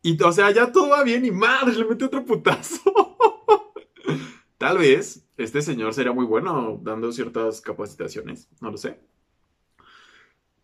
y, 0.02 0.22
o 0.22 0.32
sea, 0.32 0.52
ya 0.52 0.72
todo 0.72 0.90
va 0.90 1.04
bien 1.04 1.26
y 1.26 1.32
madre, 1.32 1.74
le 1.76 1.86
mete 1.86 2.06
otro 2.06 2.26
putazo. 2.26 2.82
Tal 4.58 4.78
vez 4.78 5.26
este 5.38 5.62
señor 5.62 5.94
sería 5.94 6.12
muy 6.12 6.26
bueno 6.26 6.80
dando 6.84 7.12
ciertas 7.14 7.62
capacitaciones, 7.62 8.50
no 8.60 8.72
lo 8.72 8.78
sé. 8.78 9.00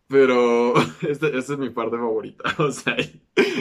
Pero 0.08 0.74
esta, 1.02 1.26
esta 1.32 1.52
es 1.52 1.58
mi 1.58 1.70
parte 1.70 1.96
favorita. 1.96 2.44
O 2.58 2.70
sea, 2.70 2.96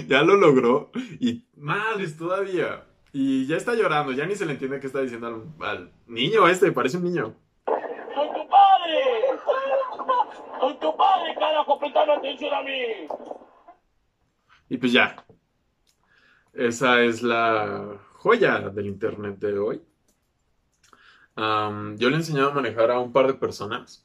ya 0.08 0.24
lo 0.24 0.36
logró. 0.36 0.92
Y 1.20 1.46
madres 1.56 2.18
todavía. 2.18 2.86
Y 3.12 3.48
ya 3.48 3.58
está 3.58 3.74
llorando. 3.74 4.12
Ya 4.12 4.26
ni 4.26 4.36
se 4.36 4.46
le 4.46 4.54
entiende 4.54 4.80
qué 4.80 4.88
está 4.88 5.02
diciendo 5.02 5.28
al, 5.28 5.68
al 5.68 5.92
niño 6.08 6.48
este. 6.48 6.72
Parece 6.72 6.98
un 6.98 7.06
niño. 7.06 7.36
Soy 7.66 8.28
tu 8.28 8.50
padre. 8.50 9.02
Soy 10.60 10.74
tu 10.80 10.98
padre, 10.98 11.36
carajo, 11.36 11.80
prestando 11.80 12.14
atención 12.14 12.54
a 12.54 12.62
mí. 12.62 13.08
Y 14.70 14.78
pues 14.78 14.92
ya. 14.92 15.26
Esa 16.54 17.02
es 17.02 17.22
la 17.22 18.00
joya 18.14 18.60
del 18.70 18.88
internet 18.88 19.38
de 19.40 19.60
hoy. 19.60 19.82
Yo 21.36 22.10
le 22.10 22.16
he 22.16 22.16
enseñado 22.16 22.52
a 22.52 22.54
manejar 22.54 22.92
a 22.92 23.00
un 23.00 23.12
par 23.12 23.28
de 23.28 23.34
personas. 23.34 24.05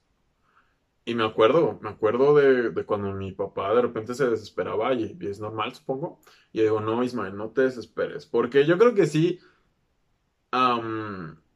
Y 1.05 1.15
me 1.15 1.25
acuerdo, 1.25 1.79
me 1.83 1.89
acuerdo 1.91 2.35
de, 2.37 2.71
de 2.71 2.85
cuando 2.85 3.13
mi 3.13 3.33
papá 3.33 3.75
de 3.75 3.83
repente 3.83 4.15
se 4.15 4.29
desesperaba 4.29 4.95
y, 4.95 5.17
y 5.21 5.27
es 5.27 5.41
normal, 5.41 5.75
supongo. 5.75 6.21
Y 6.53 6.59
yo 6.59 6.65
digo, 6.65 6.81
no, 6.81 7.03
Ismael, 7.03 7.37
no 7.37 7.51
te 7.51 7.63
desesperes. 7.63 8.27
Porque 8.27 8.67
yo 8.67 8.79
creo 8.79 8.95
que 8.95 9.07
sí, 9.07 9.41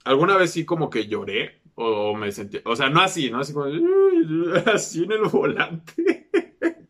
alguna 0.05 0.37
vez 0.37 0.53
sí 0.53 0.65
como 0.65 0.91
que 0.91 1.07
lloré 1.07 1.63
o 1.75 2.15
me 2.15 2.31
sentí, 2.31 2.61
o 2.65 2.77
sea, 2.77 2.89
no 2.89 3.01
así, 3.01 3.31
¿no? 3.31 3.41
Así 3.41 3.53
como, 3.53 3.67
así 4.73 5.05
en 5.05 5.13
el 5.13 5.23
volante. 5.25 6.29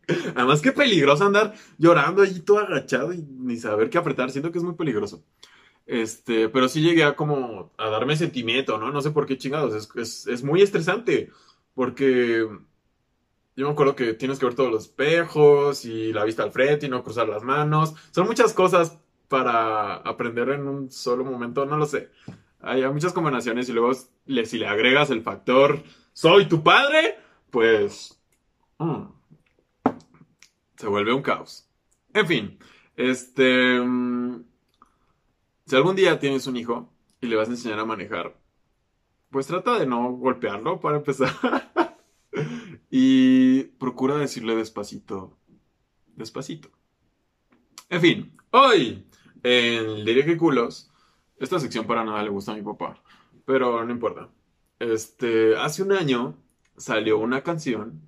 Además, 0.35 0.61
qué 0.61 0.71
peligroso 0.71 1.25
andar 1.25 1.53
llorando 1.77 2.21
allí 2.21 2.41
todo 2.41 2.59
agachado 2.59 3.13
y 3.13 3.23
ni 3.23 3.57
saber 3.57 3.89
qué 3.89 3.97
apretar. 3.97 4.29
Siento 4.31 4.51
que 4.51 4.59
es 4.59 4.63
muy 4.63 4.75
peligroso. 4.75 5.23
Este, 5.87 6.49
pero 6.49 6.69
sí 6.69 6.81
llegué 6.81 7.03
a 7.03 7.15
como 7.15 7.73
a 7.77 7.89
darme 7.89 8.15
sentimiento, 8.17 8.77
¿no? 8.79 8.91
No 8.91 9.01
sé 9.01 9.11
por 9.11 9.25
qué 9.25 9.37
chingados. 9.37 9.89
Es, 9.95 10.27
es 10.27 10.43
muy 10.43 10.61
estresante. 10.61 11.31
Porque 11.75 12.47
yo 13.55 13.67
me 13.67 13.71
acuerdo 13.71 13.95
que 13.95 14.13
tienes 14.13 14.39
que 14.39 14.45
ver 14.45 14.55
todos 14.55 14.71
los 14.71 14.83
espejos 14.85 15.85
y 15.85 16.11
la 16.11 16.23
vista 16.23 16.43
al 16.43 16.51
frente 16.51 16.87
y 16.87 16.89
no 16.89 17.03
cruzar 17.03 17.29
las 17.29 17.43
manos. 17.43 17.93
Son 18.11 18.25
muchas 18.25 18.53
cosas 18.53 18.97
para 19.27 19.95
aprender 19.97 20.49
en 20.49 20.67
un 20.67 20.89
solo 20.89 21.23
momento, 21.23 21.65
no 21.65 21.77
lo 21.77 21.85
sé. 21.85 22.09
Hay, 22.61 22.83
muchas 22.91 23.13
combinaciones 23.13 23.69
y 23.69 23.73
luego 23.73 23.93
si 23.93 24.57
le 24.57 24.67
agregas 24.67 25.11
el 25.11 25.21
factor 25.21 25.83
soy 26.15 26.47
tu 26.47 26.63
padre, 26.63 27.19
pues 27.51 28.19
mm, 28.79 29.03
se 30.77 30.87
vuelve 30.87 31.13
un 31.13 31.21
caos. 31.21 31.69
En 32.13 32.25
fin, 32.25 32.57
este, 32.95 33.79
mm, 33.81 34.43
si 35.65 35.75
algún 35.75 35.95
día 35.95 36.17
tienes 36.19 36.47
un 36.47 36.55
hijo 36.55 36.89
y 37.19 37.27
le 37.27 37.35
vas 37.35 37.49
a 37.49 37.51
enseñar 37.51 37.79
a 37.79 37.85
manejar, 37.85 38.33
pues 39.29 39.47
trata 39.47 39.79
de 39.79 39.85
no 39.85 40.11
golpearlo 40.13 40.79
para 40.79 40.97
empezar. 40.97 41.31
Y 42.97 43.63
procura 43.77 44.17
decirle 44.17 44.55
despacito, 44.55 45.37
despacito. 46.15 46.69
En 47.89 48.01
fin, 48.01 48.37
hoy 48.51 49.05
en 49.43 50.05
Diré 50.05 50.25
que 50.25 50.37
culos, 50.37 50.89
esta 51.37 51.59
sección 51.59 51.85
para 51.85 52.03
nada 52.03 52.23
le 52.23 52.29
gusta 52.29 52.53
a 52.53 52.55
mi 52.55 52.61
papá, 52.61 53.03
pero 53.45 53.83
no 53.83 53.91
importa. 53.91 54.29
Este, 54.79 55.57
hace 55.57 55.83
un 55.83 55.91
año 55.91 56.37
salió 56.77 57.17
una 57.17 57.41
canción 57.41 58.01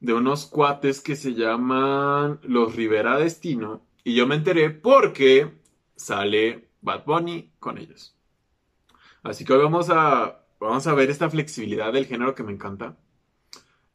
de 0.00 0.14
unos 0.14 0.46
cuates 0.46 1.00
que 1.00 1.16
se 1.16 1.34
llaman 1.34 2.40
Los 2.42 2.74
Rivera 2.74 3.18
Destino 3.18 3.82
y 4.04 4.14
yo 4.14 4.26
me 4.26 4.34
enteré 4.34 4.70
porque 4.70 5.52
sale 5.94 6.68
Bad 6.80 7.04
Bunny 7.04 7.52
con 7.58 7.78
ellos. 7.78 8.16
Así 9.22 9.44
que 9.44 9.52
hoy 9.52 9.62
vamos 9.62 9.88
a, 9.90 10.44
vamos 10.58 10.86
a 10.86 10.94
ver 10.94 11.10
esta 11.10 11.30
flexibilidad 11.30 11.92
del 11.92 12.06
género 12.06 12.34
que 12.34 12.42
me 12.42 12.52
encanta. 12.52 12.96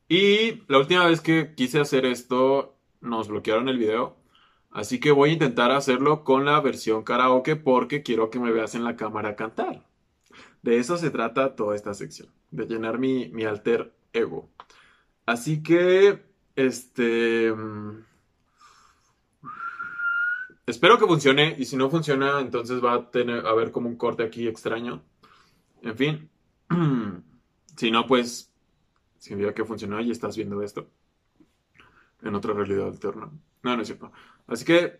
Y 0.07 0.63
la 0.67 0.79
última 0.79 1.05
vez 1.05 1.21
que 1.21 1.53
quise 1.55 1.79
hacer 1.79 2.05
esto, 2.05 2.77
nos 3.01 3.27
bloquearon 3.27 3.67
el 3.69 3.77
video. 3.77 4.17
Así 4.71 4.99
que 4.99 5.11
voy 5.11 5.31
a 5.31 5.33
intentar 5.33 5.71
hacerlo 5.71 6.23
con 6.23 6.45
la 6.45 6.59
versión 6.61 7.03
karaoke 7.03 7.55
porque 7.55 8.03
quiero 8.03 8.29
que 8.29 8.39
me 8.39 8.51
veas 8.51 8.75
en 8.75 8.83
la 8.83 8.95
cámara 8.95 9.35
cantar. 9.35 9.85
De 10.61 10.77
eso 10.79 10.97
se 10.97 11.09
trata 11.09 11.55
toda 11.55 11.75
esta 11.75 11.93
sección, 11.93 12.29
de 12.51 12.65
llenar 12.65 12.99
mi, 12.99 13.29
mi 13.29 13.43
alter 13.43 13.93
ego. 14.13 14.49
Así 15.25 15.61
que, 15.63 16.23
este... 16.55 17.53
Espero 20.65 20.97
que 20.99 21.05
funcione 21.05 21.55
y 21.57 21.65
si 21.65 21.77
no 21.77 21.89
funciona, 21.89 22.41
entonces 22.41 22.83
va 22.83 22.93
a 22.93 23.09
tener 23.09 23.45
a 23.45 23.51
haber 23.51 23.71
como 23.71 23.87
un 23.87 23.95
corte 23.95 24.23
aquí 24.23 24.47
extraño. 24.47 25.01
En 25.81 25.95
fin, 25.95 26.29
si 27.75 27.91
no, 27.91 28.05
pues 28.07 28.51
significa 29.17 29.53
que 29.53 29.65
funcionó 29.65 29.99
y 30.01 30.11
estás 30.11 30.35
viendo 30.35 30.61
esto 30.61 30.87
en 32.21 32.35
otra 32.35 32.53
realidad 32.53 32.87
alterna. 32.87 33.29
No, 33.63 33.75
no 33.75 33.81
es 33.81 33.87
cierto. 33.87 34.11
Así 34.47 34.65
que, 34.65 34.99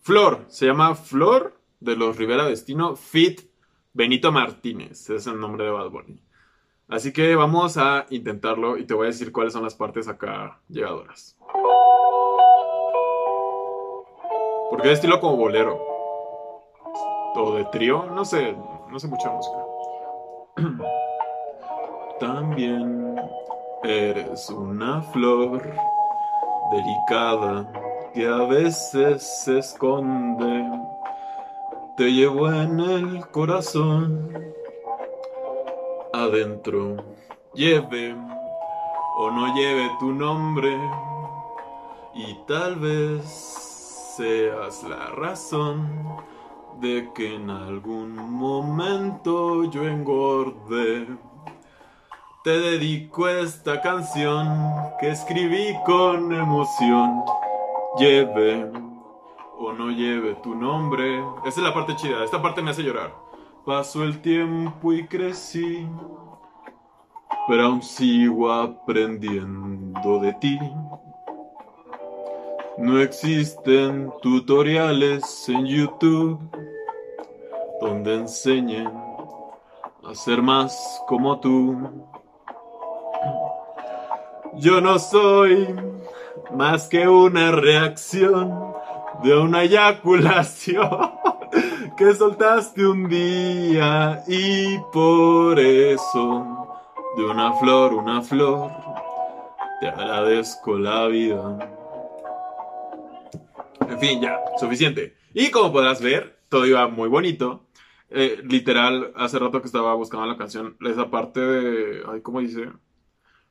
Flor, 0.00 0.44
se 0.48 0.66
llama 0.66 0.94
Flor 0.94 1.60
de 1.80 1.96
los 1.96 2.16
Rivera 2.16 2.44
Destino, 2.44 2.96
Fit 2.96 3.42
Benito 3.92 4.32
Martínez, 4.32 5.10
es 5.10 5.26
el 5.26 5.40
nombre 5.40 5.64
de 5.64 5.70
Bad 5.70 5.90
Bunny. 5.90 6.22
Así 6.88 7.12
que 7.12 7.34
vamos 7.34 7.76
a 7.76 8.06
intentarlo 8.10 8.78
y 8.78 8.86
te 8.86 8.94
voy 8.94 9.04
a 9.04 9.08
decir 9.08 9.32
cuáles 9.32 9.52
son 9.52 9.62
las 9.62 9.74
partes 9.74 10.08
acá 10.08 10.60
llegadoras. 10.68 11.36
Porque 14.70 14.88
es 14.88 14.94
estilo 14.94 15.20
como 15.20 15.36
bolero. 15.36 15.78
O 17.34 17.54
de 17.54 17.64
trío, 17.66 18.06
no 18.06 18.24
sé, 18.24 18.56
no 18.90 18.98
sé 18.98 19.06
mucho 19.06 19.28
de 19.28 19.34
música. 19.34 19.67
También 22.20 23.16
eres 23.84 24.50
una 24.50 25.02
flor 25.02 25.62
delicada 26.72 27.70
que 28.12 28.26
a 28.26 28.44
veces 28.44 29.22
se 29.44 29.58
esconde. 29.58 30.64
Te 31.96 32.12
llevo 32.12 32.50
en 32.50 32.80
el 32.80 33.28
corazón 33.28 34.32
adentro. 36.12 36.96
Lleve 37.54 38.16
o 39.18 39.30
no 39.30 39.54
lleve 39.54 39.90
tu 39.98 40.12
nombre 40.12 40.76
y 42.14 42.34
tal 42.46 42.76
vez 42.76 43.24
seas 44.16 44.82
la 44.84 45.06
razón 45.10 46.08
de 46.80 47.10
que 47.14 47.34
en 47.34 47.50
algún 47.50 48.14
momento 48.16 49.64
yo 49.70 49.84
engordé. 49.84 51.06
Te 52.44 52.50
dedico 52.50 53.28
esta 53.28 53.80
canción 53.80 54.48
que 55.00 55.10
escribí 55.10 55.74
con 55.84 56.32
emoción. 56.32 57.22
Lleve 57.98 58.70
o 59.58 59.72
no 59.72 59.90
lleve 59.90 60.36
tu 60.36 60.54
nombre. 60.54 61.18
Esa 61.44 61.60
es 61.60 61.66
la 61.66 61.74
parte 61.74 61.96
chida. 61.96 62.24
Esta 62.24 62.40
parte 62.40 62.62
me 62.62 62.70
hace 62.70 62.82
llorar. 62.82 63.12
Pasó 63.66 64.04
el 64.04 64.20
tiempo 64.20 64.92
y 64.92 65.06
crecí. 65.06 65.86
Pero 67.48 67.64
aún 67.64 67.82
sigo 67.82 68.52
aprendiendo 68.52 70.20
de 70.20 70.32
ti. 70.34 70.58
No 72.78 73.00
existen 73.00 74.12
tutoriales 74.22 75.48
en 75.48 75.66
YouTube 75.66 76.38
donde 77.80 78.14
enseñen 78.14 78.88
a 80.04 80.14
ser 80.14 80.42
más 80.42 81.02
como 81.06 81.40
tú. 81.40 81.76
Yo 84.54 84.80
no 84.80 84.98
soy 84.98 85.68
más 86.54 86.88
que 86.88 87.08
una 87.08 87.52
reacción 87.52 88.74
de 89.22 89.36
una 89.36 89.62
eyaculación 89.62 91.12
que 91.96 92.14
soltaste 92.14 92.86
un 92.86 93.08
día 93.08 94.22
y 94.26 94.78
por 94.92 95.58
eso 95.58 96.78
de 97.16 97.24
una 97.24 97.52
flor, 97.54 97.94
una 97.94 98.22
flor, 98.22 98.70
te 99.80 99.88
agradezco 99.88 100.78
la 100.78 101.06
vida. 101.08 101.58
En 103.88 103.98
fin, 103.98 104.20
ya, 104.20 104.40
suficiente. 104.58 105.16
Y 105.34 105.50
como 105.50 105.72
podrás 105.72 106.00
ver, 106.00 106.38
todo 106.48 106.66
iba 106.66 106.86
muy 106.88 107.08
bonito. 107.08 107.67
Eh, 108.10 108.42
literal, 108.44 109.12
hace 109.16 109.38
rato 109.38 109.60
que 109.60 109.66
estaba 109.66 109.94
buscando 109.94 110.26
la 110.26 110.38
canción, 110.38 110.76
esa 110.80 111.10
parte 111.10 111.40
de... 111.40 112.02
Ay, 112.08 112.22
¿cómo 112.22 112.40
dice? 112.40 112.70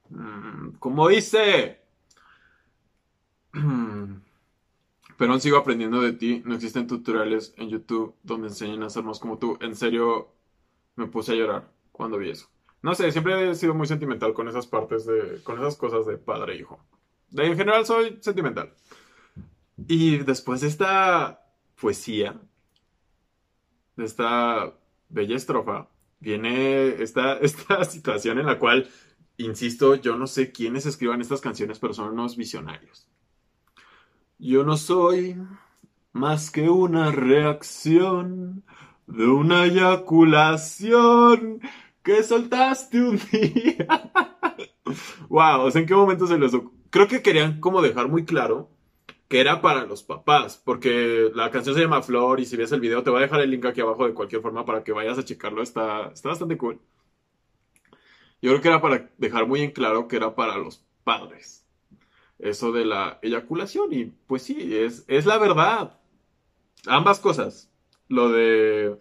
Mm, 0.10 0.72
¿Cómo 0.80 1.08
dice? 1.08 1.82
Pero 5.18 5.32
aún 5.32 5.42
sigo 5.42 5.58
aprendiendo 5.58 6.02
de 6.02 6.14
ti. 6.14 6.42
No 6.46 6.56
existen 6.56 6.88
tutoriales 6.88 7.54
en 7.58 7.70
YouTube 7.70 8.16
donde 8.24 8.48
enseñen 8.50 8.84
a 8.84 8.90
ser 8.90 9.04
más 9.04 9.20
como 9.20 9.38
tú. 9.38 9.58
En 9.62 9.76
serio, 9.76 10.30
me 10.96 11.08
puse 11.08 11.34
a 11.34 11.36
llorar 11.36 11.72
cuando 11.92 12.18
vi 12.18 12.30
eso. 12.32 12.50
No 12.82 12.96
sé, 12.96 13.12
siempre 13.12 13.50
he 13.50 13.56
sido 13.56 13.74
muy 13.74 13.88
sentimental 13.88 14.34
con 14.34 14.48
esas 14.48 14.68
partes 14.68 15.06
de... 15.06 15.42
con 15.44 15.58
esas 15.58 15.76
cosas 15.76 16.06
de 16.06 16.18
padre 16.18 16.54
e 16.54 16.58
hijo. 16.58 16.80
De, 17.30 17.46
en 17.46 17.58
general 17.58 17.86
soy 17.86 18.18
sentimental. 18.22 18.74
Y 19.88 20.18
después 20.20 20.62
de 20.62 20.68
esta 20.68 21.42
poesía, 21.80 22.40
de 23.98 24.06
esta 24.06 24.74
bella 25.10 25.36
estrofa, 25.36 25.90
viene 26.20 27.02
esta, 27.02 27.34
esta 27.42 27.84
situación 27.84 28.40
en 28.40 28.46
la 28.46 28.60
cual, 28.60 28.88
insisto, 29.38 29.96
yo 29.96 30.16
no 30.16 30.28
sé 30.28 30.52
quiénes 30.52 30.86
escriban 30.86 31.20
estas 31.20 31.42
canciones, 31.42 31.80
pero 31.80 31.94
son 31.94 32.14
unos 32.14 32.38
visionarios. 32.38 33.08
Yo 34.40 34.64
no 34.64 34.78
soy 34.78 35.36
más 36.14 36.52
que 36.52 36.70
una 36.70 37.12
reacción 37.12 38.64
de 39.08 39.28
una 39.28 39.66
eyaculación 39.66 41.60
que 42.04 42.24
soltaste 42.24 43.02
un 43.02 43.20
día. 43.32 44.12
wow, 45.28 45.62
o 45.62 45.72
sea, 45.72 45.82
¿en 45.82 45.88
qué 45.88 45.96
momento 45.96 46.28
se 46.28 46.38
les... 46.38 46.52
Creo 46.90 47.08
que 47.08 47.22
querían 47.22 47.60
como 47.60 47.82
dejar 47.82 48.08
muy 48.08 48.26
claro 48.26 48.70
que 49.28 49.40
era 49.42 49.62
para 49.62 49.86
los 49.86 50.04
papás, 50.04 50.62
porque 50.64 51.32
la 51.36 51.52
canción 51.52 51.76
se 51.76 51.82
llama 51.82 52.02
Flor 52.02 52.40
y 52.40 52.46
si 52.46 52.56
ves 52.56 52.72
el 52.72 52.80
video 52.80 53.04
te 53.04 53.10
voy 53.10 53.20
a 53.20 53.24
dejar 53.24 53.42
el 53.42 53.52
link 53.52 53.66
aquí 53.66 53.82
abajo 53.82 54.08
de 54.08 54.14
cualquier 54.14 54.42
forma 54.42 54.66
para 54.66 54.84
que 54.84 54.94
vayas 54.94 55.18
a 55.18 55.26
checarlo, 55.26 55.62
está, 55.62 56.12
está 56.14 56.30
bastante 56.30 56.58
cool. 56.58 56.80
Yo 58.42 58.52
creo 58.52 58.62
que 58.62 58.68
era 58.68 58.82
para 58.82 59.10
dejar 59.18 59.48
muy 59.48 59.62
en 59.62 59.72
claro 59.72 60.08
que 60.08 60.16
era 60.16 60.36
para 60.36 60.58
los 60.58 60.84
padres. 61.04 61.66
Eso 62.40 62.72
de 62.72 62.86
la 62.86 63.20
eyaculación 63.22 63.92
y 63.94 64.06
pues 64.06 64.44
sí, 64.44 64.76
es, 64.78 65.04
es 65.08 65.26
la 65.26 65.38
verdad. 65.38 66.00
Ambas 66.86 67.20
cosas. 67.20 67.72
Lo 68.08 68.30
de 68.30 68.98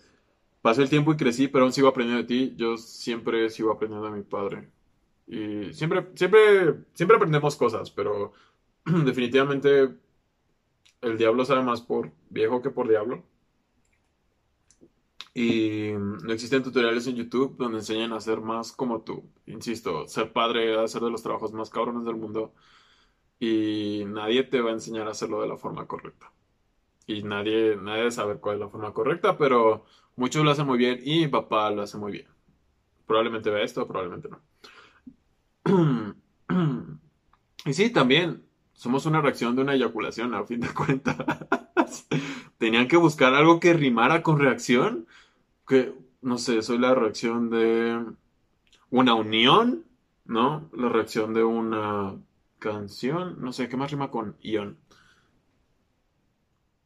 pasó 0.62 0.82
el 0.82 0.88
tiempo 0.88 1.12
y 1.12 1.16
crecí, 1.16 1.48
pero 1.48 1.64
aún 1.64 1.72
sigo 1.72 1.88
aprendiendo 1.88 2.22
de 2.22 2.28
ti. 2.28 2.54
Yo 2.56 2.76
siempre 2.78 3.50
sigo 3.50 3.70
aprendiendo 3.70 4.10
de 4.10 4.16
mi 4.16 4.22
padre. 4.22 4.70
Y 5.26 5.72
siempre, 5.74 6.06
siempre, 6.14 6.84
siempre 6.94 7.16
aprendemos 7.16 7.56
cosas, 7.56 7.90
pero 7.90 8.32
definitivamente 8.84 9.90
el 11.00 11.18
diablo 11.18 11.44
sabe 11.44 11.62
más 11.62 11.80
por 11.82 12.12
viejo 12.30 12.62
que 12.62 12.70
por 12.70 12.88
diablo. 12.88 13.24
Y 15.34 15.92
no 15.92 16.32
existen 16.32 16.62
tutoriales 16.62 17.06
en 17.06 17.16
YouTube 17.16 17.56
donde 17.58 17.78
enseñan 17.78 18.12
a 18.14 18.20
ser 18.20 18.40
más 18.40 18.72
como 18.72 19.02
tú. 19.02 19.30
Insisto, 19.46 20.08
ser 20.08 20.32
padre 20.32 20.78
a 20.80 20.88
ser 20.88 21.02
de 21.02 21.10
los 21.10 21.22
trabajos 21.22 21.52
más 21.52 21.68
cabrones 21.70 22.06
del 22.06 22.16
mundo. 22.16 22.54
Y 23.38 24.04
nadie 24.06 24.44
te 24.44 24.60
va 24.62 24.70
a 24.70 24.74
enseñar 24.74 25.08
a 25.08 25.10
hacerlo 25.10 25.42
de 25.42 25.48
la 25.48 25.58
forma 25.58 25.86
correcta. 25.86 26.32
Y 27.06 27.22
nadie, 27.22 27.76
nadie 27.76 27.98
debe 28.00 28.10
saber 28.12 28.40
cuál 28.40 28.56
es 28.56 28.60
la 28.60 28.68
forma 28.70 28.92
correcta, 28.94 29.36
pero 29.38 29.84
muchos 30.16 30.44
lo 30.44 30.50
hacen 30.50 30.66
muy 30.66 30.78
bien 30.78 31.00
y 31.04 31.20
mi 31.20 31.28
papá 31.28 31.70
lo 31.70 31.82
hace 31.82 31.98
muy 31.98 32.12
bien. 32.12 32.28
Probablemente 33.06 33.50
vea 33.50 33.64
esto, 33.64 33.86
probablemente 33.86 34.28
no. 34.30 34.42
y 37.66 37.74
sí, 37.74 37.90
también 37.92 38.46
somos 38.76 39.06
una 39.06 39.22
reacción 39.22 39.56
de 39.56 39.62
una 39.62 39.74
eyaculación, 39.74 40.34
a 40.34 40.44
fin 40.44 40.60
de 40.60 40.72
cuentas. 40.72 41.16
Tenían 42.58 42.88
que 42.88 42.98
buscar 42.98 43.34
algo 43.34 43.58
que 43.58 43.72
rimara 43.72 44.22
con 44.22 44.38
reacción. 44.38 45.06
Que, 45.66 45.94
no 46.20 46.38
sé, 46.38 46.62
soy 46.62 46.78
la 46.78 46.94
reacción 46.94 47.48
de 47.50 48.04
una 48.90 49.14
unión, 49.14 49.86
¿no? 50.26 50.68
La 50.74 50.90
reacción 50.90 51.32
de 51.32 51.42
una 51.42 52.16
canción. 52.58 53.36
No 53.40 53.52
sé, 53.52 53.68
¿qué 53.68 53.78
más 53.78 53.90
rima 53.90 54.10
con 54.10 54.36
ion? 54.42 54.76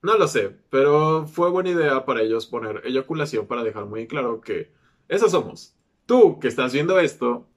No 0.02 0.16
lo 0.16 0.28
sé, 0.28 0.56
pero 0.70 1.26
fue 1.26 1.50
buena 1.50 1.70
idea 1.70 2.04
para 2.06 2.22
ellos 2.22 2.46
poner 2.46 2.82
eyaculación 2.86 3.46
para 3.46 3.64
dejar 3.64 3.86
muy 3.86 4.06
claro 4.06 4.40
que 4.40 4.72
eso 5.08 5.28
somos. 5.28 5.74
Tú 6.06 6.38
que 6.38 6.48
estás 6.48 6.72
viendo 6.72 7.00
esto, 7.00 7.48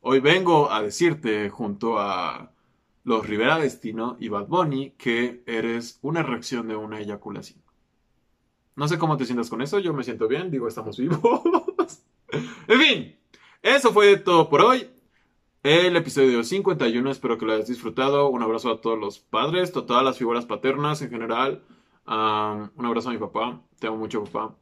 hoy 0.00 0.20
vengo 0.20 0.70
a 0.70 0.82
decirte 0.82 1.48
junto 1.48 1.98
a 1.98 2.52
los 3.08 3.26
Rivera 3.26 3.58
Destino 3.58 4.18
y 4.20 4.28
Bad 4.28 4.48
Bunny 4.48 4.90
que 4.90 5.42
eres 5.46 5.98
una 6.02 6.22
reacción 6.22 6.68
de 6.68 6.76
una 6.76 7.00
eyaculación. 7.00 7.62
No 8.76 8.86
sé 8.86 8.98
cómo 8.98 9.16
te 9.16 9.24
sientas 9.24 9.48
con 9.48 9.62
eso, 9.62 9.78
yo 9.78 9.94
me 9.94 10.04
siento 10.04 10.28
bien, 10.28 10.50
digo, 10.50 10.68
estamos 10.68 10.98
vivos. 10.98 11.40
en 12.68 12.78
fin, 12.78 13.16
eso 13.62 13.94
fue 13.94 14.18
todo 14.18 14.50
por 14.50 14.60
hoy. 14.60 14.90
El 15.62 15.96
episodio 15.96 16.44
51, 16.44 17.10
espero 17.10 17.38
que 17.38 17.46
lo 17.46 17.54
hayas 17.54 17.68
disfrutado. 17.68 18.28
Un 18.28 18.42
abrazo 18.42 18.70
a 18.70 18.80
todos 18.82 18.98
los 18.98 19.18
padres, 19.18 19.74
a 19.74 19.86
todas 19.86 20.04
las 20.04 20.18
figuras 20.18 20.44
paternas 20.44 21.00
en 21.00 21.08
general. 21.08 21.64
un 22.04 22.86
abrazo 22.86 23.08
a 23.08 23.12
mi 23.12 23.18
papá, 23.18 23.62
te 23.78 23.86
amo 23.86 23.96
mucho 23.96 24.22
papá. 24.24 24.54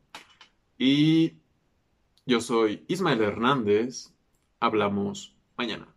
Y 0.78 1.32
yo 2.26 2.40
soy 2.40 2.84
Ismael 2.86 3.20
Hernández. 3.22 4.14
Hablamos 4.60 5.34
mañana. 5.56 5.95